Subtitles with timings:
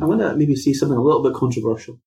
[0.00, 2.00] I want to maybe see something a little bit controversial.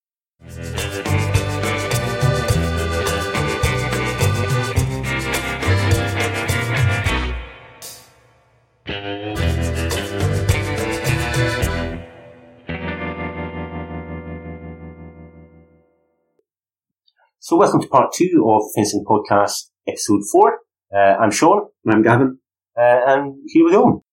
[17.39, 20.61] So welcome to part two of Fencing Podcast, episode four.
[20.91, 21.67] Uh, I'm Sean.
[21.85, 22.39] And I'm Gavin.
[22.75, 24.03] Uh, and here we go.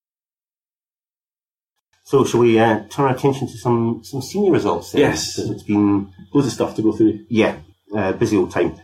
[2.11, 4.91] So shall we uh, turn our attention to some, some senior results?
[4.91, 5.03] then?
[5.03, 5.37] Yes.
[5.37, 7.25] Because It's been, Loads of stuff to go through.
[7.29, 7.59] yeah,
[7.97, 8.75] uh, busy old time.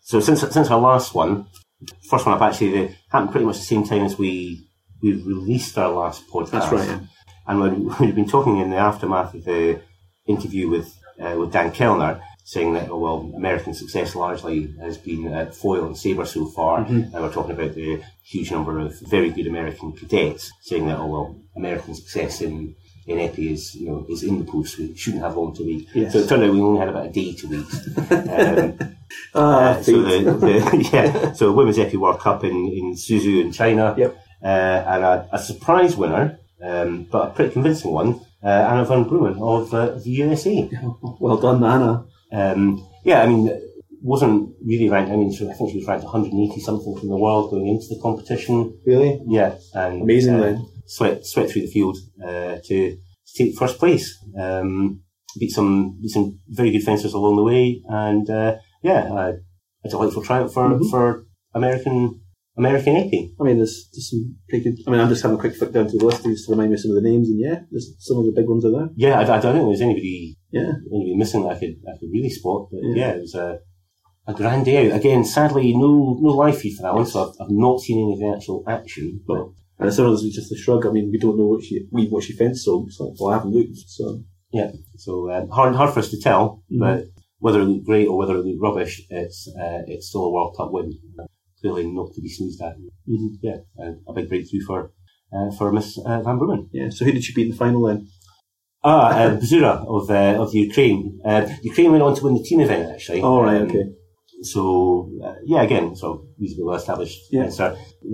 [0.00, 1.46] So since since our last one,
[2.10, 4.66] first one up actually they happened pretty much the same time as we
[5.00, 6.50] we released our last podcast.
[6.50, 7.00] That's right, yeah.
[7.46, 9.80] And when we've been talking in the aftermath of the
[10.26, 10.88] interview with
[11.20, 15.84] uh, with Dan Kellner, saying that oh, well, American success largely has been at foil
[15.84, 19.92] and sabre so far, and we're talking about the huge number of very good American
[19.92, 22.76] cadets, saying that oh well, American success in
[23.08, 24.78] in épée is you know is in the post.
[24.78, 25.88] We shouldn't have long to wait.
[25.92, 26.12] Yes.
[26.12, 28.80] So it turned out we only had about a day to wait.
[28.80, 28.96] um,
[29.34, 33.50] Ah, uh, so the, the yeah, so Women's épée World Cup in in Suzhou in
[33.52, 33.94] China.
[33.98, 34.16] Yep.
[34.42, 39.04] Uh, and a, a surprise winner, um, but a pretty convincing one, uh, Anna van
[39.04, 40.70] Brummen of uh, the USA.
[41.20, 42.04] well done, Anna.
[42.36, 42.60] Um,
[43.04, 43.42] yeah, I mean,
[44.02, 45.10] wasn't really ranked.
[45.10, 47.86] I mean, she, I think she was ranked 180 something from the world going into
[47.88, 48.78] the competition.
[48.84, 49.20] Really?
[49.26, 50.58] Yeah, and Amazing uh.
[50.86, 54.06] Sweat sweat through the field uh, to, to take first place.
[54.38, 55.00] Um,
[55.38, 59.32] beat some beat some very good fencers along the way, and uh, yeah, uh,
[59.84, 60.90] a delightful triumph for Mhm.
[60.90, 62.20] for American
[62.56, 63.32] American épée.
[63.40, 64.78] I mean, there's, there's some pretty good.
[64.86, 66.70] I mean, I'm just having a quick flick down to the list just to remind
[66.70, 68.70] me of some of the names, and yeah, there's some of the big ones are
[68.70, 68.88] there.
[68.96, 70.72] Yeah, I, I don't think there's anybody Yeah.
[70.92, 72.94] anybody missing that I could I could really spot, but Yeah.
[72.96, 73.58] yeah, it was a
[74.28, 74.96] a grand day out.
[75.00, 78.12] Again, sadly, no no live feed for that one, so I've, I've not seen any
[78.14, 79.20] of the actual action.
[79.26, 79.48] But.
[79.78, 80.86] And it's always just a shrug.
[80.86, 83.30] I mean, we don't know what she we what she fenced, so it's like, well,
[83.30, 83.76] I haven't looked.
[83.88, 86.78] So yeah, so uh, hard hard for us to tell, Mhm.
[86.80, 87.04] but
[87.40, 90.54] whether it looked great or whether it looked rubbish, it's uh, it's still a World
[90.56, 90.94] Cup win.
[91.60, 92.76] Clearly not to be sneezed at.
[93.06, 93.28] Mhm.
[93.42, 94.92] Yeah, a, a big breakthrough for
[95.30, 96.68] uh, for Miss uh, Van Brummen.
[96.72, 96.88] yeah.
[96.88, 98.08] So who did she beat in the final then?
[98.88, 101.00] Ah, uh, Bzura of uh, of Ukraine.
[101.30, 103.20] Uh, Ukraine went on to win the team event actually.
[103.28, 103.62] All right.
[103.62, 103.84] Um, Okay.
[104.52, 104.60] So
[105.26, 106.06] uh, yeah, again, so
[106.40, 107.18] reasonably well established.
[107.36, 107.48] Yeah.
[107.58, 107.64] So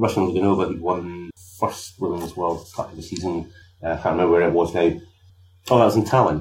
[0.04, 3.34] Russian Logunova who'd won first women's World Cup of the season.
[3.82, 4.88] Uh, I can't remember where it was now.
[5.70, 6.40] Oh, that was in Tallinn.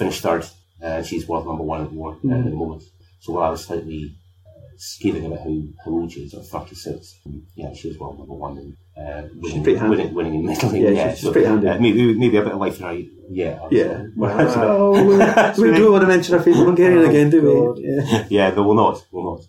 [0.00, 0.44] Finished third.
[0.86, 2.38] Uh, she's world number one at the, war, uh, Mhm.
[2.46, 2.82] at the moment.
[3.20, 4.02] So while I was slightly
[4.48, 8.18] uh, scathing about how, how old she is, or 36, um, yeah, she was world
[8.18, 9.96] number one and uh, winning, pretty handy.
[9.96, 10.74] winning, winning in medal.
[10.74, 11.68] Yeah, she's- she's pretty handy.
[11.68, 12.92] Uh, maybe, maybe a bit of life in her,
[13.30, 13.58] yeah.
[13.70, 14.04] Yeah.
[14.20, 14.90] A
[15.58, 17.40] we, we don't want to mention our favourite Hungarian Oh, again, do
[17.74, 17.82] we?
[17.84, 18.26] Yeah.
[18.28, 19.44] yeah, but we'll not, we'll not.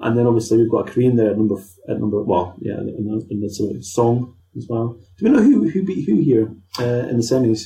[0.00, 2.78] And then obviously we've got a Korean there at number f- at number well, yeah,
[2.78, 4.98] in the, in the song as well.
[5.18, 7.62] Do we know who who beat who here uh, in the semis?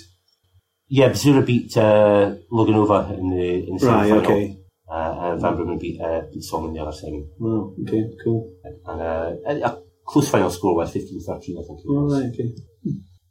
[0.89, 4.09] Yeah, Bzura beat uh, Logunova in the in the Right.
[4.09, 4.19] semi-final.
[4.25, 4.59] Okay.
[4.91, 7.25] Uh, and Van Brummen beat uh, beat Song in the other semi.
[7.39, 7.75] Wow.
[7.83, 8.05] Okay.
[8.25, 8.53] Cool.
[8.87, 12.21] And uh, a, a close final score was 15-13, I think it was.
[12.23, 12.31] right.
[12.33, 12.53] Okay.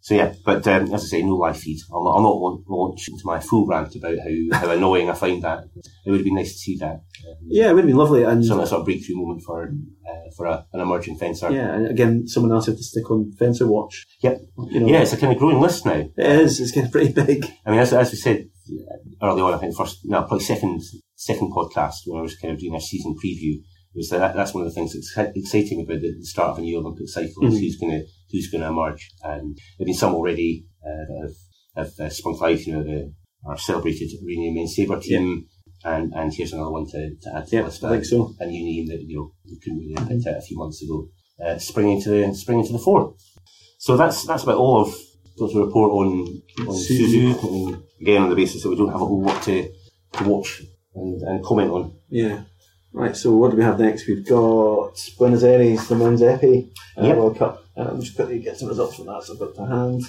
[0.03, 1.77] So yeah, but um, as I say, no live feed.
[1.93, 5.43] I'll not, I'll not launch, into my full rant about how, how annoying I find
[5.43, 5.65] that.
[5.75, 6.93] It would have been nice to see that.
[6.95, 8.23] Um, Yeah, it would have been lovely.
[8.23, 11.51] And Some sort of breakthrough moment for uh, for a, an emerging fencer.
[11.51, 14.07] yeah, and again, someone else had to stick on Fencer Watch.
[14.23, 14.41] Yep.
[14.71, 15.91] You know, Yeah, it's a kind of growing list now.
[15.99, 16.59] it is.
[16.59, 17.45] It's getting pretty big.
[17.63, 20.81] I mean, as, as we said uh, early on, I think first, no, probably second,
[21.15, 23.61] second podcast when I was kind of doing our season preview
[23.95, 26.61] was that that's one of the things that's exciting about the, the start of a
[26.61, 27.59] new Olympic cycle is Mhm.
[27.59, 29.09] who's going to who's going to emerge.
[29.23, 31.33] And there've been some already uh, that
[31.75, 32.65] have, have uh, sprung to life.
[32.67, 33.13] You know, the
[33.47, 35.45] our celebrated Iranian men's sabre team,
[35.83, 37.83] and and here's another one to, to add to Yeah, the list.
[37.83, 38.33] I think so.
[38.39, 40.81] A new name that you know we couldn't really have picked out a few months
[40.83, 41.07] ago,
[41.43, 43.15] uh, springing to the springing to the fore.
[43.79, 44.95] So that's that's about all of
[45.37, 47.33] to report on on Suzhou.
[47.33, 47.73] Suzhou.
[47.73, 49.71] And again, on the basis that we don't have a whole lot to,
[50.13, 50.61] to watch
[50.93, 51.95] and, and comment on.
[52.09, 52.43] Yeah.
[52.93, 53.15] Right.
[53.15, 54.07] So what do we have next?
[54.07, 57.17] We've got Buenos Aires, the men's épée uh, Yep.
[57.17, 57.63] World Cup.
[57.77, 59.23] Um, just quickly get some results from that.
[59.23, 60.01] So I've got to hand.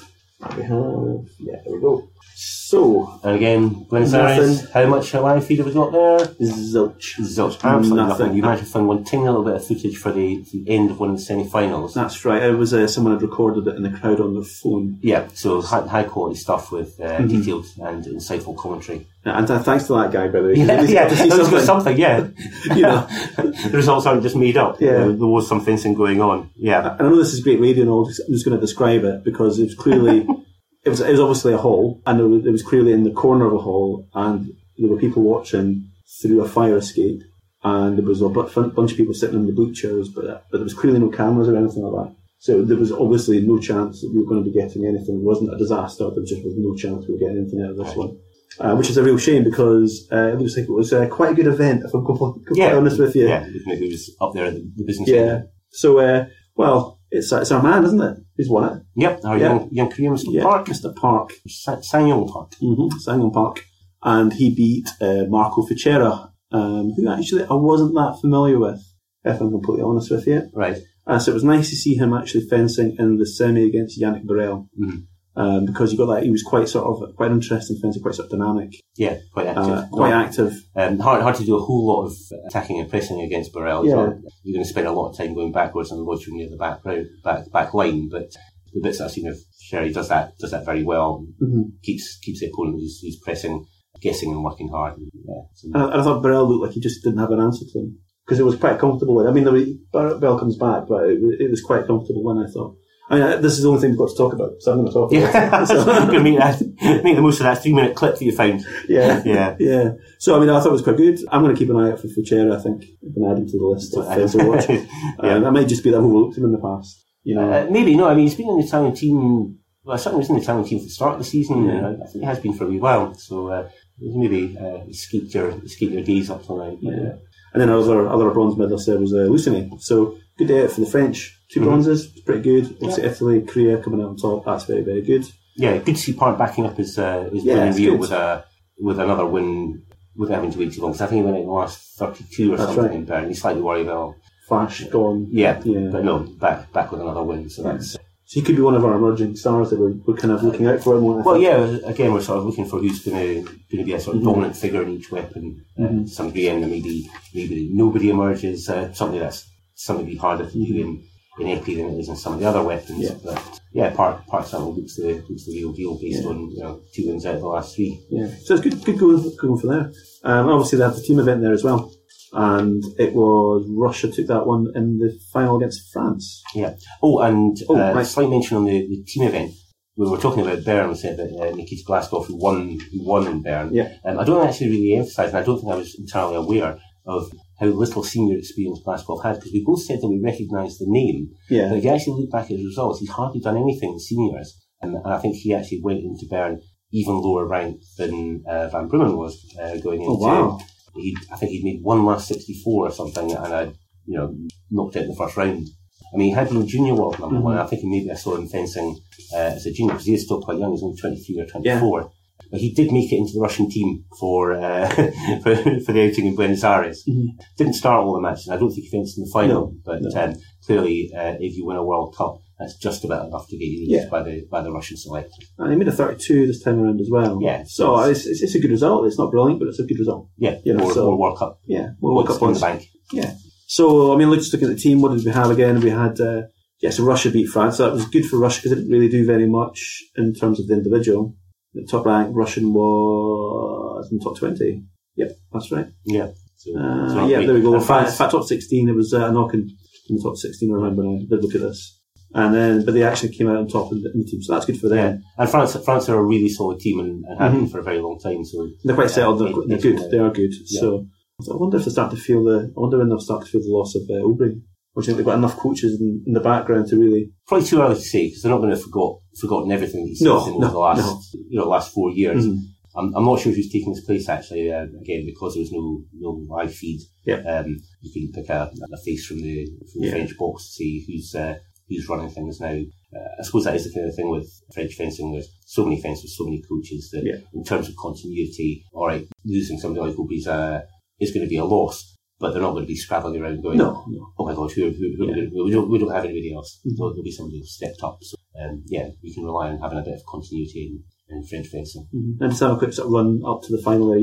[0.56, 1.28] We have.
[1.38, 1.60] Yeah.
[1.64, 2.08] There we go.
[2.34, 4.42] So And again, Buenos Nothing.
[4.42, 6.18] Aires, how much live feed have we got there?
[6.40, 7.16] zilch.
[7.20, 8.08] Zilch, absolutely nothing.
[8.08, 8.34] Nothing.
[8.36, 10.98] You managed to find one tiny little bit of footage for the, the end of
[10.98, 11.94] one of the semi-finals.
[11.94, 12.42] That's right.
[12.42, 14.98] It was uh, someone had recorded it in the crowd on their phone.
[15.02, 17.28] Yeah, so high, high quality stuff with uh, Mhm.
[17.28, 19.06] detailed and insightful commentary.
[19.24, 20.54] And uh, thanks to that guy, by the way.
[20.54, 21.64] Yeah, yeah, see that was something.
[21.64, 22.28] something, yeah.
[22.74, 23.06] You know.
[23.36, 24.80] the results aren't just made up.
[24.80, 24.90] Yeah.
[24.90, 26.50] There, there was some fencing going on.
[26.56, 26.96] Yeah.
[26.98, 28.06] And I know this is great radio, and all.
[28.06, 30.26] I'm just going to describe it because it was clearly,
[30.84, 33.12] it was it was obviously a hall, and it was, it was clearly in the
[33.12, 35.88] corner of a hall, and there were people watching
[36.20, 37.22] through a fire escape,
[37.62, 40.74] and there was a bunch of people sitting in the bleachers, but but there was
[40.74, 42.16] clearly no cameras or anything like that.
[42.40, 45.14] So there was obviously no chance that we were going to be getting anything.
[45.14, 46.10] It wasn't a disaster.
[46.10, 48.18] There just was no chance we were getting anything out of this one.
[48.60, 51.32] Uh, which is a real shame because uh, it looks like it was uh, quite
[51.32, 52.76] a good event, if I'm completely Yeah.
[52.76, 53.26] honest with you.
[53.28, 55.16] Yeah, at who's up there at the, business Yeah.
[55.20, 55.44] end.
[55.70, 56.26] So, uh,
[56.56, 58.16] well, it's, it's our man, isn't it?
[58.36, 58.82] He's won it?
[58.96, 59.44] Yep, our Yeah.
[59.48, 60.24] young, young Korean Mr.
[60.28, 60.94] Yeah, Park, Mr.
[60.94, 61.32] Park.
[61.48, 62.52] Sa- Park.
[62.62, 62.98] Mm-hmm.
[62.98, 63.64] Sang-young Park.
[64.04, 68.80] And he beat uh, Marco Fichera, um, who actually I wasn't that familiar with,
[69.24, 70.50] if I'm completely honest with you.
[70.52, 70.78] Right.
[71.06, 74.24] Uh, so it was nice to see him actually fencing in the semi against Yannick
[74.24, 74.68] Borel.
[74.80, 75.06] Mhm.
[75.34, 78.30] Um, because you got that, he was quite sort of, quite interesting fencer, quite sort
[78.30, 79.64] of dynamic, Yeah, quite active.
[79.66, 80.52] uh, quite active.
[80.76, 82.12] Um, hard, hard to do a whole lot of
[82.48, 83.86] attacking and pressing against Borel.
[83.86, 83.92] Yeah.
[83.94, 86.56] So you're going to spend a lot of time going backwards and loitering near the
[86.58, 88.10] back row, back back line.
[88.10, 88.28] But
[88.74, 91.26] the bits I've seen of Sherry does that does that very well.
[91.40, 93.64] hmm Keeps keeps the opponent who's, who's pressing,
[94.02, 94.98] guessing and working hard.
[94.98, 97.40] And, yeah, so- And I, I thought Borel looked like he just didn't have an
[97.40, 97.98] answer to him.
[98.26, 99.26] Because it was quite comfortable.
[99.26, 102.76] I mean, the Borel comes back, but it, it was quite comfortable when I thought.
[103.10, 104.78] I mean, uh, this is the only thing we've got to talk about, so I'm
[104.78, 105.62] going to talk about yeah.
[105.62, 105.66] it.
[105.66, 108.64] So- make, that, make the most of that three minute clip that you found.
[108.88, 109.22] yeah.
[109.24, 109.56] Yeah.
[109.58, 109.90] Yeah.
[110.18, 111.18] So, I mean, I thought it was quite good.
[111.30, 112.84] I'm going to keep an eye out for Fichera, I think.
[113.02, 114.68] I'm going to add him to the list of things to watch.
[114.68, 114.84] Yeah.
[115.18, 117.04] Uh, that might just be that I've overlooked him in the past.
[117.24, 118.08] You know, Uh, maybe no.
[118.08, 119.58] I mean, he's been in the Italian team.
[119.84, 121.64] Well, certainly was in the Italian team for the start of the season.
[121.66, 121.72] Yeah.
[121.86, 123.14] and I think he has been for a wee while.
[123.14, 123.68] So uh,
[123.98, 126.78] maybe uh, escaped your escaped your gaze up till now.
[126.82, 127.12] But, Yeah.
[127.52, 129.68] And then our other, other bronze medalist there was uh, Lucenay.
[129.80, 131.38] So good day for the French.
[131.52, 131.64] 2 Mhm.
[131.64, 132.64] bronzes, pretty good.
[132.82, 134.44] Obviously, Italy, Korea coming out on top.
[134.46, 135.24] That's very, very good.
[135.56, 137.90] yeah, good to see Park backing up his uh, his Yeah, win in it's Rio
[137.92, 138.00] good.
[138.00, 138.44] with a
[138.80, 139.82] with another win
[140.16, 140.92] without having to wait too long.
[140.92, 142.94] Because I think he went in the last thirty two or That's something right.
[142.94, 143.28] in Bern.
[143.28, 144.14] He's slightly worried about.
[144.48, 145.28] Flash, gone.
[145.30, 145.88] Yeah, Yeah.
[145.92, 147.48] but no, back back with another win.
[147.50, 147.72] So Yeah.
[147.72, 150.42] that's So he could be one of our emerging stars that we're, we're kind of
[150.42, 150.98] looking out for.
[150.98, 151.58] More, Well, yeah.
[151.84, 154.22] Again, we're sort of looking for who's going to going to be a sort of
[154.22, 154.26] Mhm.
[154.26, 155.62] dominant figure in each weapon.
[155.78, 156.08] Uh, Mhm.
[156.08, 158.68] somebody in, and maybe maybe nobody emerges.
[158.70, 159.44] Uh, something that's
[159.74, 161.02] something be harder to do in
[161.40, 163.00] in épée than it is in some of the other weapons.
[163.02, 163.14] Yeah.
[163.24, 166.28] But yeah, Park Park certainly looks the looks the real deal based Yeah.
[166.28, 167.98] on you know two wins out of the last three.
[168.10, 169.92] Yeah, so it's good, good going, going for there.
[170.24, 171.90] Um, obviously, they have the team event there as well,
[172.32, 176.42] and it was Russia took that one in the final against France.
[176.54, 176.74] Yeah.
[177.02, 178.06] Oh, and Oh, uh, right.
[178.06, 179.52] slight mention on the, the team event.
[179.96, 180.88] We were talking about Bern.
[180.88, 183.72] We said that uh, Nikita Glazkov who won who won in Bern.
[183.72, 183.92] Yeah.
[184.04, 187.30] Um, I don't actually really emphasise, and I don't think I was entirely aware of
[187.62, 191.18] how little senior experience Glazkov had because we both said that we recognised the name,
[191.48, 194.00] Yeah, but if you actually look back at his results, he's hardly done anything in
[194.00, 194.48] seniors,
[194.82, 196.60] and, and I think he actually went into Bern
[196.94, 200.12] even lower ranked than uh, Van Brummen was uh, going into.
[200.12, 200.58] Oh wow!
[200.94, 203.62] He, I think he'd made one last 64 or something, and I,
[204.04, 204.34] you know,
[204.70, 205.66] knocked out in the first round.
[206.12, 207.42] I mean, he had no junior world number Mhm.
[207.44, 207.56] one.
[207.58, 208.98] I think he maybe I saw him fencing
[209.32, 210.72] uh, as a junior because he is still quite young.
[210.72, 212.10] He's only 23 or 24.
[212.52, 214.88] But he did make it into the Russian team for uh,
[215.42, 217.02] for, for the outing in Buenos Aires.
[217.08, 217.28] Mhm.
[217.56, 218.48] Didn't start all the matches.
[218.50, 220.22] I don't think he finished in the final, No, but no.
[220.22, 220.34] Um,
[220.66, 223.86] clearly, uh, if you win a World Cup, that's just about enough to get you
[223.88, 223.98] Yeah.
[224.00, 225.30] used by the by the Russian selector.
[225.58, 227.38] And he made a 32 this time around as well.
[227.42, 227.64] Yeah.
[227.66, 229.06] So it's, it's, it's a good result.
[229.06, 230.28] It's not brilliant, but it's a good result.
[230.36, 231.58] Yeah, You know, more, so- more World Cup.
[231.66, 232.86] Yeah, we'll look points on the bank.
[233.12, 233.32] Yeah.
[233.66, 235.00] So, I mean, let's just look at the team.
[235.00, 235.80] What did we have again?
[235.80, 236.42] We had, uh,
[236.82, 237.78] yeah, so Russia beat France.
[237.78, 239.78] That was good for Russia because they didn't really do very much
[240.16, 241.34] in terms of the individual.
[241.74, 244.82] The top ranked Russian was in the top 20.
[245.16, 245.86] Yep, that's right.
[246.04, 246.28] Yeah.
[246.56, 247.74] So, Uh, yeah, there we go.
[247.74, 249.60] In fact, top 16, it was uh, a knock in,
[250.08, 251.16] in the top 16, I remember now.
[251.16, 251.98] I did look at this.
[252.34, 254.54] And then, but they actually came out on top in the, in the team, so
[254.54, 254.98] that's good for them.
[254.98, 257.82] Yeah, and France, France are a really solid team and, and have been for a
[257.82, 258.42] very long time.
[258.44, 259.40] So They're quite settled.
[259.40, 260.10] They're, they're good.
[260.10, 260.52] They are good.
[260.66, 260.80] Yeah.
[260.80, 261.06] So,
[261.42, 262.72] so I wonder if they start to feel the.
[262.74, 264.62] I wonder when they'll start to feel the loss of uh, Obry.
[264.94, 267.30] Which think they've got enough coaches in, in the background to really.
[267.46, 270.08] probably too early to say because they're not going to have forgot forgotten everything that
[270.10, 270.98] he's No, seen over no, the last
[271.34, 271.40] no.
[271.48, 272.46] you know last four years.
[272.46, 272.58] Mhm.
[272.94, 274.70] I'm, I'm not sure who's taking his place actually.
[274.70, 277.00] Uh, again, because there was no no live feed.
[277.24, 277.36] Yeah.
[277.36, 280.12] Um, you couldn't pick a, a face from the from the Yeah.
[280.12, 281.54] French box to see who's uh,
[281.88, 282.76] who's running things now.
[283.14, 285.32] Uh, I suppose that is the kind of thing with French fencing.
[285.32, 287.36] There's so many fencers, so many coaches that, Yeah.
[287.54, 290.80] in terms of continuity, all right, losing somebody like Obi's uh,
[291.20, 292.11] is going to be a loss.
[292.42, 294.32] But they're not going to be scrabbling around going, No, no.
[294.38, 295.46] oh my god, who, who, who Yeah.
[295.64, 296.80] we, don't, we don't have anybody else.
[296.84, 296.96] Mhm.
[296.98, 298.18] So there'll be somebody who's stepped up.
[298.20, 300.82] So, um, yeah, we can rely on having a bit of continuity
[301.30, 302.08] in, in French fencing.
[302.14, 302.42] Mm-hmm.
[302.42, 304.10] And just have a quick sort of run up to the final.
[304.10, 304.18] There.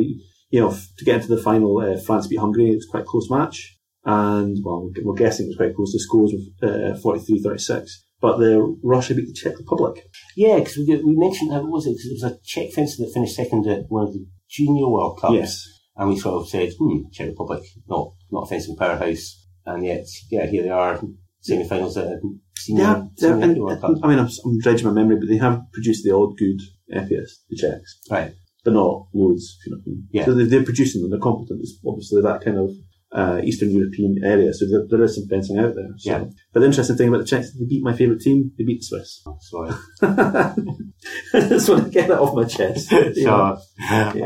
[0.52, 2.70] You know, to get into the final, uh, France beat Hungary.
[2.72, 5.92] It was quite a close match, and well, we're- guessing it was quite close.
[5.94, 7.88] The scores were uh, 43-36.
[8.22, 10.04] But the Russia beat the Czech Republic.
[10.36, 11.92] Yeah, because we, we mentioned, how was it?
[11.96, 15.20] 'Cause it was a Czech fencer that finished second at one of the Junior World
[15.22, 15.34] Cups.
[15.36, 15.66] Yes.
[16.00, 19.46] And we sort of said, hmm, Czech Republic, not, not a fencing powerhouse.
[19.66, 21.00] And yet, yeah, here they are,
[21.42, 22.20] semi-finals at
[22.58, 23.92] senior, Yeah, senior and, World Cup.
[24.02, 26.62] I mean, I'm, I'm dredging my memory, but they have produced the odd good
[26.94, 28.32] FPS, the Czechs, Right.
[28.64, 29.58] but not loads.
[29.60, 30.08] If you know what I mean.
[30.12, 30.26] Yeah.
[30.26, 31.12] So they, they're producing them.
[31.12, 31.60] They're competent.
[31.62, 32.72] It's obviously that kind of
[33.12, 35.90] uh, Eastern European area, so there, there is some fencing out there.
[35.98, 36.12] So.
[36.12, 36.26] Yeah.
[36.54, 38.52] But the interesting thing about the Czechs, they beat my favourite team.
[38.58, 39.24] They beat the Swiss.
[39.42, 39.66] So,
[41.50, 42.90] Just want to get that off my chest.
[42.90, 43.58] so Yeah.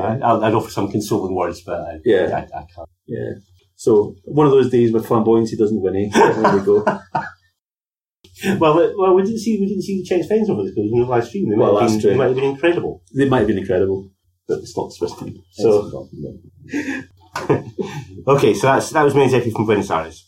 [0.02, 2.28] I, I'll, I'd offer some consoling words, but I, Yeah.
[2.54, 2.90] I, I can't.
[3.08, 3.32] Yeah.
[3.76, 5.96] So one of those days where flamboyancy doesn't win.
[5.96, 6.10] Eh?
[6.14, 6.86] There we go.
[8.60, 10.88] Well, we- well, we didn't see we didn't see the Czechs fans over this because
[10.88, 11.50] it was no live stream.
[11.50, 13.04] They might, Well, have been, they might have been incredible.
[13.16, 14.10] They might have been incredible,
[14.48, 15.42] but it's not the Swiss team.
[15.52, 16.10] So
[18.28, 20.26] Okay, so that's that was Zeki from Buenos Aires.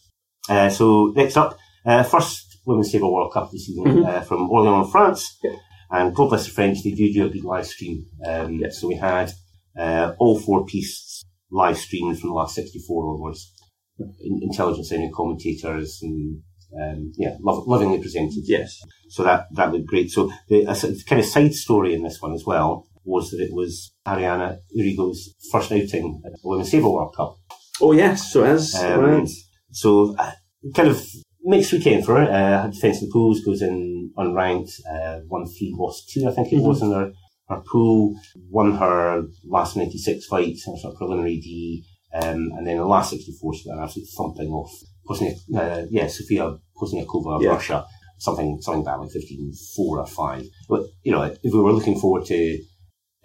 [0.49, 4.07] Uh, so next up, uh, first Women's Sabre World Cup this season Mhm.
[4.07, 5.37] uh, from Orléans, France.
[5.43, 5.55] Yeah.
[5.91, 8.05] And God bless the French, they do do a good live stream.
[8.25, 8.69] Um, Yeah.
[8.71, 9.31] So we had
[9.79, 13.51] uh, all four pistes live streamed from the last 64 onwards.
[13.99, 16.41] In- intelligent sounding commentators and
[16.81, 18.43] um, yeah, lov- lovingly presented.
[18.45, 20.11] yes, So that that looked great.
[20.11, 20.75] So the a
[21.07, 25.33] kind of side story in this one as well was that it was Ariana Errigo's
[25.51, 27.37] first outing at the Women's Sabre World Cup.
[27.81, 28.31] oh yes.
[28.31, 29.29] So as Um, right.
[29.71, 30.31] So uh,
[30.73, 31.05] kind of
[31.43, 32.23] mixed weekend for her.
[32.29, 36.51] Uh, had defence the pools, goes in unranked, uh, won three, lost two, I think
[36.51, 37.11] it was in her,
[37.49, 38.15] her pool,
[38.49, 41.83] won her last 96 fight, her sort of preliminary D,
[42.15, 44.71] um, and then the last 64 she got an absolute thumping off
[45.07, 47.49] Poznia, uh, yeah, Sofia Pozniakova of Yeah.
[47.49, 47.85] Russia,
[48.17, 50.45] something, something about like 15, 4 or 5.
[50.67, 52.59] But, you know, if we were looking forward to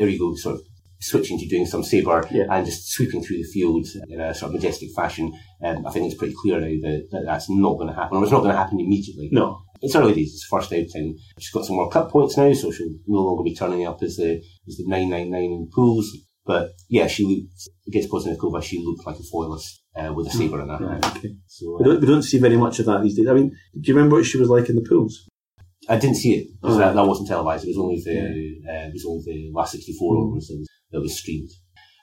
[0.01, 0.63] Errigo sort of
[1.03, 2.45] switching to doing some sabre Yeah.
[2.51, 5.33] and just sweeping through the field in a sort of majestic fashion,
[5.65, 8.23] um, I think it's pretty clear now that, that that's not going to happen, or
[8.23, 9.29] it's not going to happen immediately.
[9.33, 11.17] No, It's early days, it's first outing.
[11.39, 14.17] She's got some World Cup points now, so she'll no longer be turning up as
[14.17, 16.07] the as the 999 in pools.
[16.45, 20.61] But yeah, she looked, against Poznikova, she looked like a foilist uh, with a sabre
[20.63, 21.05] in her hand.
[21.05, 21.35] right, okay.
[21.47, 23.29] So We uh, don't, we don't see very much of that these days.
[23.29, 25.29] I mean, do you remember what she was like in the pools?
[25.89, 26.79] I didn't see it because Oh.
[26.81, 27.65] that, that wasn't televised.
[27.65, 28.19] It was only the
[28.71, 30.27] uh, it was only the last 64 Mm.
[30.31, 31.51] overs that was, that was streamed.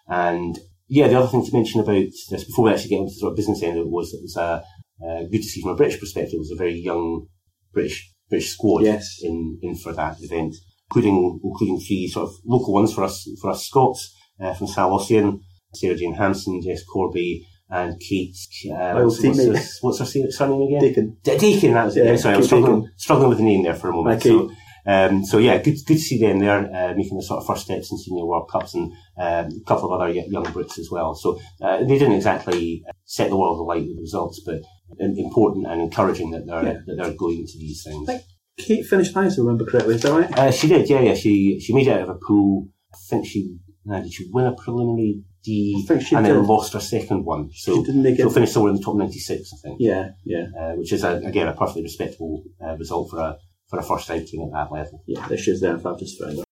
[0.09, 0.57] And
[0.87, 3.31] yeah, the other thing to mention about this before we actually get into the sort
[3.33, 4.63] of business end of it was it was a
[5.05, 6.33] uh, good to see from a British perspective.
[6.35, 7.27] It was a very young
[7.73, 9.19] British British squad Yes.
[9.21, 10.55] in in for that event,
[10.89, 14.97] including including three sort of local ones for us for us Scots uh, from Salle
[14.97, 15.39] Ossian,
[15.75, 18.35] Sarah Jane Hampson, Jess Corby, and Kate.
[18.69, 20.79] Uh, old what's, what's, her, what's her surname again?
[20.81, 21.17] Deacon.
[21.23, 22.05] D- Deacon, that was it.
[22.05, 22.93] Yeah, Yeah, sorry, I was struggling, Deacon.
[22.97, 24.19] struggling with the name there for a moment.
[24.25, 24.29] Okay.
[24.29, 24.51] So,
[24.89, 27.65] um, so yeah, good, good to see them there, uh, making the sort of first
[27.65, 31.13] steps in senior World Cups and um, a couple of other young Brits as well.
[31.13, 34.61] So uh, they didn't exactly set the world alight with the results, but
[34.99, 36.73] important and encouraging that they're Yeah.
[36.85, 38.09] that they're going to these things.
[38.57, 39.95] Kate finished high, if I remember correctly.
[39.95, 40.37] Is that right?
[40.37, 41.13] Uh, she did, yeah, yeah.
[41.15, 42.69] She she made it out of a pool.
[42.93, 43.57] I think she
[43.91, 46.35] uh, did she win a preliminary D I think she and did.
[46.35, 47.49] then lost her second one.
[47.53, 48.33] So she didn't make she'll it.
[48.33, 49.77] finish somewhere in the top ninety six, I think.
[49.79, 53.37] Yeah, yeah, uh, which is a, again a perfectly respectable uh, result for a
[53.69, 55.03] for a first outing at that level.
[55.07, 55.27] yeah.
[55.27, 55.73] This year's there.
[55.75, 56.45] In fact, just found out.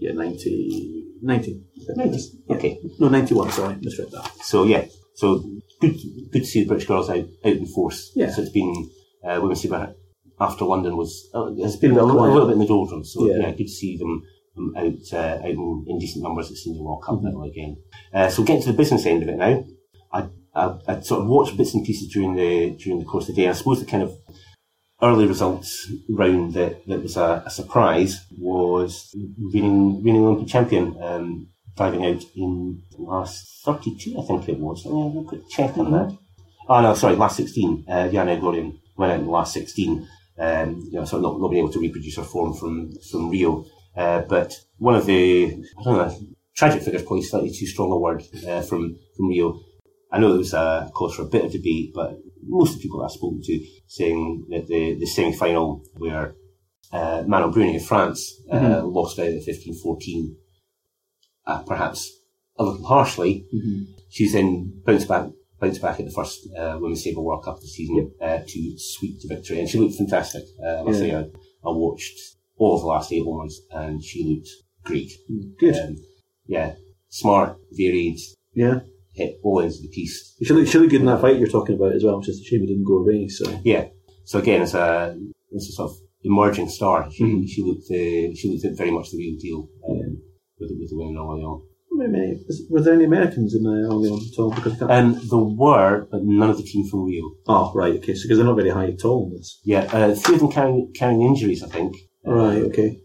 [0.00, 1.62] Yeah, 90, 90.
[1.76, 2.56] Yeah.
[2.56, 3.76] Okay, No, 91, sorry.
[3.80, 4.30] Misread that.
[4.42, 5.38] so yeah, so
[5.80, 5.94] good
[6.32, 8.12] good to see the British girls out, out in force.
[8.16, 8.30] Yeah.
[8.30, 8.90] So it's been
[9.26, 9.94] uh, women's sabre
[10.40, 12.32] after London was uh, has been a, a little- a quiet.
[12.32, 13.12] little bit in the doldrums.
[13.12, 13.38] So Yeah.
[13.46, 14.22] yeah, good to see them
[14.76, 17.24] out uh, out in, in decent numbers at Senior World Cup Mhm.
[17.24, 17.76] level again.
[18.12, 19.64] Uh, so getting to the business end of it now,
[20.12, 23.34] I, I I sort of watched bits and pieces during the during the course of
[23.34, 23.48] the day.
[23.48, 24.12] I suppose the kind of
[25.02, 29.14] early results round that, that was a, a surprise was
[29.52, 34.86] reigning, reigning Olympic champion um, diving out in the last 32, I think it was.
[34.86, 36.16] Let me have a quick check on that.
[36.66, 37.84] Oh, no, sorry, last 16.
[37.86, 40.08] Uh, Yana Egorian went out in the last 16.
[40.38, 43.28] Um, you know, sort of not, not being able to reproduce her form from, from
[43.28, 43.66] Rio.
[43.96, 45.46] Uh, but one of the,
[45.78, 46.18] I don't know,
[46.54, 49.58] tragic figures, probably slightly too strong a word, uh, from, from Rio.
[50.12, 52.82] I know it was a cause for a bit of debate, but most of the
[52.82, 56.34] people I've spoken to saying that the, the semi-final where
[56.92, 58.92] uh, Manon Brunet of France uh, Mhm.
[58.94, 60.34] lost out at 15-14,
[61.46, 62.10] uh, perhaps
[62.58, 63.92] a little harshly, Mm-hmm.
[64.08, 65.26] she's then bounced back
[65.60, 69.18] bounced back at the first uh, Women's Sabre World Cup this season uh, to sweep
[69.20, 70.44] to victory, and she looked fantastic.
[70.62, 71.08] Uh, I must Yeah.
[71.08, 71.20] say, I,
[71.68, 72.18] I watched
[72.58, 74.48] all of the last eight onwards, and she looked
[74.84, 75.10] great.
[75.58, 75.74] Good.
[75.76, 75.96] Um,
[76.46, 76.74] yeah,
[77.08, 78.18] smart, varied,
[78.54, 78.80] yeah.
[79.14, 80.36] hit all ends of the piste.
[80.42, 82.18] She looked, she looked good in that fight you're talking about as well.
[82.18, 83.28] It's just a shame it didn't go away.
[83.28, 83.88] So Yeah.
[84.24, 85.16] So again, it's a
[85.54, 87.48] as a sort of emerging star, she Mhm.
[87.48, 90.18] she looked uh, she looked very much the real deal um,
[90.58, 91.62] with the, with the win in Orléans.
[91.92, 92.38] Wait a minute.
[92.48, 94.50] Is- Were there any Americans in the Orleans at all?
[94.50, 97.30] Because Um, there were, but none of the team from Rio.
[97.48, 97.94] oh, right.
[97.96, 98.14] Okay.
[98.14, 99.30] So because they're not very high at all.
[99.30, 99.60] in this.
[99.64, 101.94] Yeah, uh, three of them carrying, carrying injuries, I think.
[102.26, 102.62] Right.
[102.64, 103.00] Okay.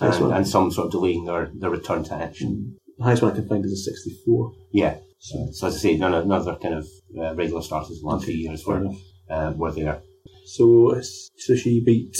[0.00, 2.76] And, and some sort of delaying their, their return to action.
[2.98, 4.52] The highest one I can find is a 64.
[4.72, 4.96] Yeah.
[5.18, 6.86] So So as I say, none of, none of their kind of
[7.18, 8.86] uh, regular starters the last Okay, few years were,
[9.30, 10.02] uh, were there.
[10.46, 11.00] So,
[11.36, 12.16] so she beat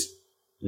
[0.63, 0.67] uh,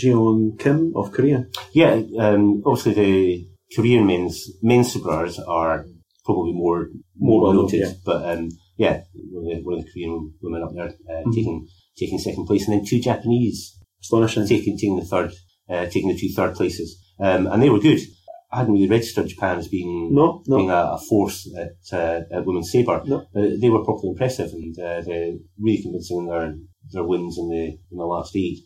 [0.00, 1.46] Jeon Kim of Korea.
[1.72, 5.84] Yeah, um, obviously the Korean men's men's sabrers are
[6.24, 7.80] probably more More well noted.
[7.80, 7.92] yeah.
[8.04, 11.34] But um, yeah, one of, the, one of the Korean women up there uh, Mhm.
[11.34, 14.46] taking taking second place, and then two Japanese Astonishing.
[14.46, 15.32] taking taking the third,
[15.68, 18.00] uh, taking the two third places, um, and they were good.
[18.50, 22.46] I hadn't really registered Japan as being No, being a, a force at, uh, at
[22.46, 23.02] women's sabre.
[23.04, 23.26] No.
[23.34, 26.54] But they were properly impressive and uh, they're really convincing in their
[26.90, 28.60] their wins in the in the last eight.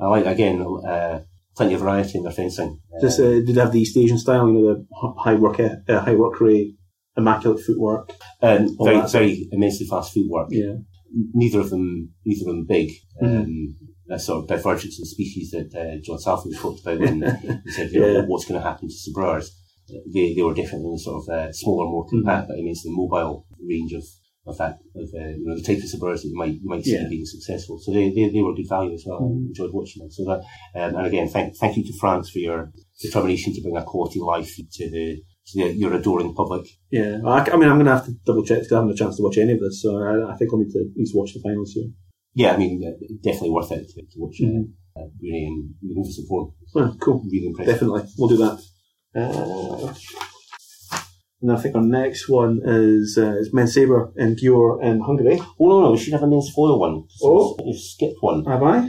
[0.00, 1.20] I like again uh,
[1.54, 2.80] plenty of variety in their fencing.
[2.96, 4.86] Uh, Just uh, did they have the East Asian style, you know, the
[5.18, 6.76] high work, uh, high work rate,
[7.14, 8.10] immaculate footwork.
[8.40, 10.48] all very very immensely fast footwork.
[10.50, 10.76] Yeah.
[11.34, 12.92] Neither of them neither of them big.
[13.22, 13.44] Mhm.
[13.44, 13.76] Um,
[14.08, 17.22] that sort of divergence in species that uh, John Southwood talked about when
[17.64, 18.22] he said, you know, Yeah.
[18.26, 19.54] what's going to happen to sabreurs.
[20.12, 22.26] They, they were definitely in the sort of uh, smaller, more compact, Mm-hmm.
[22.26, 24.04] compact, but immensely mobile range of,
[24.46, 26.84] of that, of uh, you know, the type of sabreurs that you might you might
[26.84, 27.08] see Yeah.
[27.08, 27.78] being successful.
[27.80, 29.20] So they, they, they were good value as well.
[29.20, 29.44] Mhm.
[29.44, 30.10] I enjoyed watching them.
[30.10, 30.40] So that,
[30.78, 34.20] um, and again, thank thank you to France for your determination to bring a quality
[34.20, 36.66] live feed to the to the, your adoring public.
[36.90, 37.18] Yeah.
[37.26, 38.98] I, I mean, I'm going to have to double check because I haven't had a
[39.04, 41.14] chance to watch any of this, so I, I think I'll need to at least
[41.16, 41.88] watch the finals here.
[42.40, 42.94] Yeah, I mean, uh,
[43.26, 44.64] definitely worth it to, to watch uh, Mhm.
[44.98, 45.46] uh, Brunet
[45.82, 46.46] and form.
[46.76, 47.18] Oh, cool.
[47.32, 47.72] Really impressive.
[47.74, 48.02] Definitely.
[48.16, 48.58] We'll do that.
[49.20, 49.94] Uh,
[51.40, 55.38] and I think our next one is uh, is men's sabre in Győr in Hungary.
[55.60, 56.96] Oh no, no, we should have a men's foil one.
[57.22, 57.56] Oh.
[57.64, 58.44] you skipped one.
[58.44, 58.88] Have I?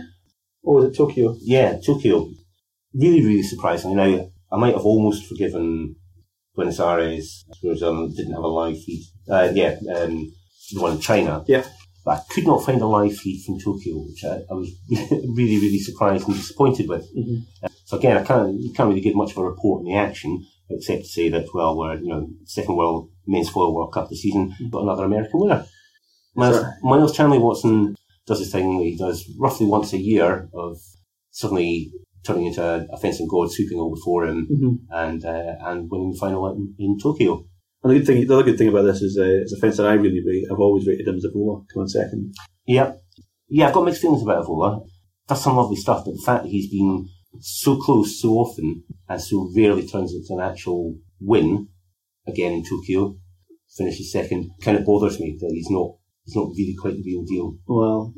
[0.65, 1.35] Oh, is it Tokyo?
[1.41, 2.15] Yeah, Tokyo.
[2.93, 3.95] Really, really surprising.
[3.95, 4.11] Now,
[4.53, 5.95] I might have almost forgiven
[6.55, 9.03] Buenos Aires because um, didn't have a live feed.
[9.27, 10.13] Uh, yeah, um,
[10.73, 11.43] the one in China.
[11.47, 11.65] Yeah.
[12.05, 15.57] But I could not find a live feed from Tokyo, which I, I was really,
[15.57, 17.05] really surprised and disappointed with.
[17.15, 17.45] Mhm.
[17.85, 20.45] So again, I can't, you can't really give much of a report on the action,
[20.69, 24.21] except to say that, well, we're, you know, second world men's foil World Cup this
[24.21, 25.65] season, but another American winner.
[26.35, 26.63] Miles.
[26.83, 27.95] Miles Chamley Watson
[28.27, 30.77] does this thing he does roughly once a year of
[31.31, 31.91] suddenly
[32.25, 34.75] turning into a, a fencing god, sweeping all before him, Mm-hmm.
[34.91, 37.45] and uh, and winning the final in, in Tokyo.
[37.83, 39.77] And the good thing, the other good thing about this is, uh, it's a fence
[39.77, 40.45] that I really rate.
[40.51, 41.61] I've always rated him as a bowler.
[41.73, 42.33] Come on second.
[42.65, 42.93] Yeah,
[43.47, 44.85] yeah, I've got mixed feelings about Avola.
[45.27, 47.07] Does some lovely stuff, but the fact that he's been
[47.39, 51.67] so close so often and so rarely turns into an actual win
[52.27, 53.15] again in Tokyo,
[53.77, 55.95] finishes second, kind of bothers me that he's not
[56.29, 57.55] he's not really quite the real deal.
[57.67, 58.13] Well,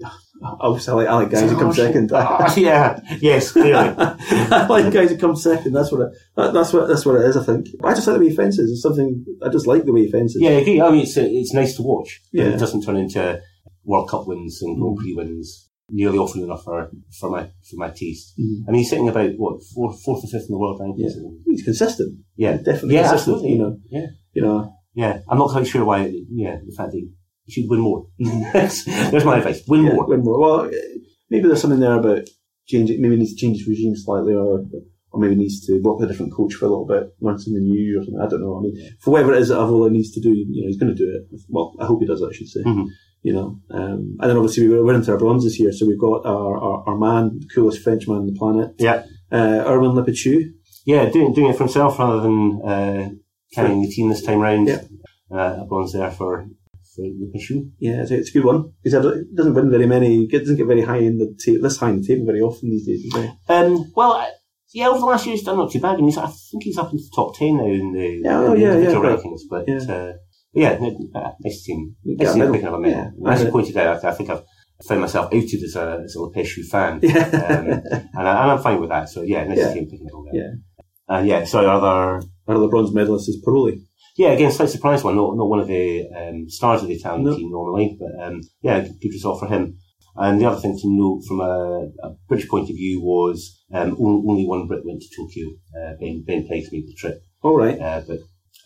[0.60, 2.12] obviously I like, I like guys who come second.
[2.13, 3.74] Ah, yeah, yes, clearly.
[3.97, 5.74] I like guys who come second.
[5.74, 7.38] That's what it, that, that's what that's what it is.
[7.38, 7.67] I think.
[7.84, 8.71] I just like the way he fences.
[8.71, 10.41] It's something I just like the way he fences.
[10.41, 10.82] Yeah, I agree.
[10.82, 12.21] I mean, it's it's nice to watch.
[12.34, 12.45] Yeah.
[12.45, 13.39] it doesn't turn into
[13.86, 17.89] World Cup wins and Grand Prix wins nearly often enough for for my for my
[17.89, 18.34] taste.
[18.39, 18.63] Mhm.
[18.67, 21.15] I mean, he's sitting about what fourth, fourth or fifth in the world rankings.
[21.15, 21.30] Yeah.
[21.45, 22.19] He's consistent.
[22.36, 23.36] Yeah, Definitely yeah, consistent.
[23.38, 23.52] absolutely.
[23.52, 23.78] You know.
[23.89, 24.74] Yeah, You know.
[24.93, 25.19] yeah.
[25.30, 26.12] I'm not quite sure why.
[26.32, 27.10] Yeah, the fact that he
[27.49, 28.06] should win more.
[28.54, 30.08] There's my advice: win Yeah, more.
[30.08, 30.39] Win more.
[30.39, 30.71] Well,
[31.30, 32.21] maybe there's something there about
[32.67, 33.01] changing.
[33.01, 34.63] Maybe he needs to change his regime slightly, or
[35.13, 37.63] or maybe needs to work with a different coach for a little bit, learn something
[37.63, 38.21] new or something.
[38.23, 38.58] I don't know.
[38.58, 40.95] I mean, for whatever it is that Avola needs to do, you know, he's going
[40.95, 41.41] to do it.
[41.49, 42.30] Well, I hope he does it.
[42.30, 42.62] I should say.
[42.63, 42.86] Mhm.
[43.23, 46.25] You know, um, and then obviously we we're into our bronzes here, so we've got
[46.25, 50.45] our, our, our man, the coolest Frenchman on the planet, Yeah, uh, Erwann Le Péchoux.
[50.88, 51.08] yeah.
[51.10, 53.10] Doing doing it for himself rather than uh,
[53.54, 54.67] carrying the team this time round.
[54.69, 54.82] Yeah.
[55.30, 56.47] Uh, a bronze there for
[56.95, 57.65] for the issue.
[57.80, 58.73] Yeah, it's it's a good one.
[58.84, 61.89] He doesn't win very many, he doesn't get very high in the ta- this high
[61.89, 63.13] in the table very often these days.
[63.49, 64.32] Um, well, I-
[64.73, 65.97] yeah, over the last year he's done not too bad.
[65.99, 68.54] I he's, I think he's up into the top ten now in the, Yeah, oh,
[68.54, 69.19] in the yeah, yeah, individual right.
[69.19, 69.41] rankings.
[69.49, 69.93] But Yeah.
[69.95, 70.13] uh,
[70.54, 71.95] yeah, no, uh, nice team.
[72.06, 73.12] Yeah, Nice team picking up a medal.
[73.21, 73.32] Yeah.
[73.34, 74.43] As you pointed out, I, I think I've
[74.88, 77.17] found myself outed as a as a Le Péchoux fan, Yeah.
[77.27, 77.67] um,
[78.17, 79.10] and, I, and I'm fine with that.
[79.10, 79.73] So yeah, nice Yeah.
[79.73, 80.39] team picking up a medal.
[80.39, 81.15] Yeah.
[81.17, 81.43] Uh, yeah.
[81.43, 83.82] So other One of bronze medalist is Paroli.
[84.17, 85.15] Yeah, again, slight surprise one.
[85.15, 87.36] Not not one of the um, stars of the Italian No.
[87.36, 89.78] team normally, but um, yeah, good result for him.
[90.15, 93.95] And the other thing to note from a, a British point of view was um,
[94.00, 95.47] only, only one Brit went to Tokyo.
[95.74, 97.80] Uh, ben Ben Price made the trip, All right.
[97.80, 98.19] uh, but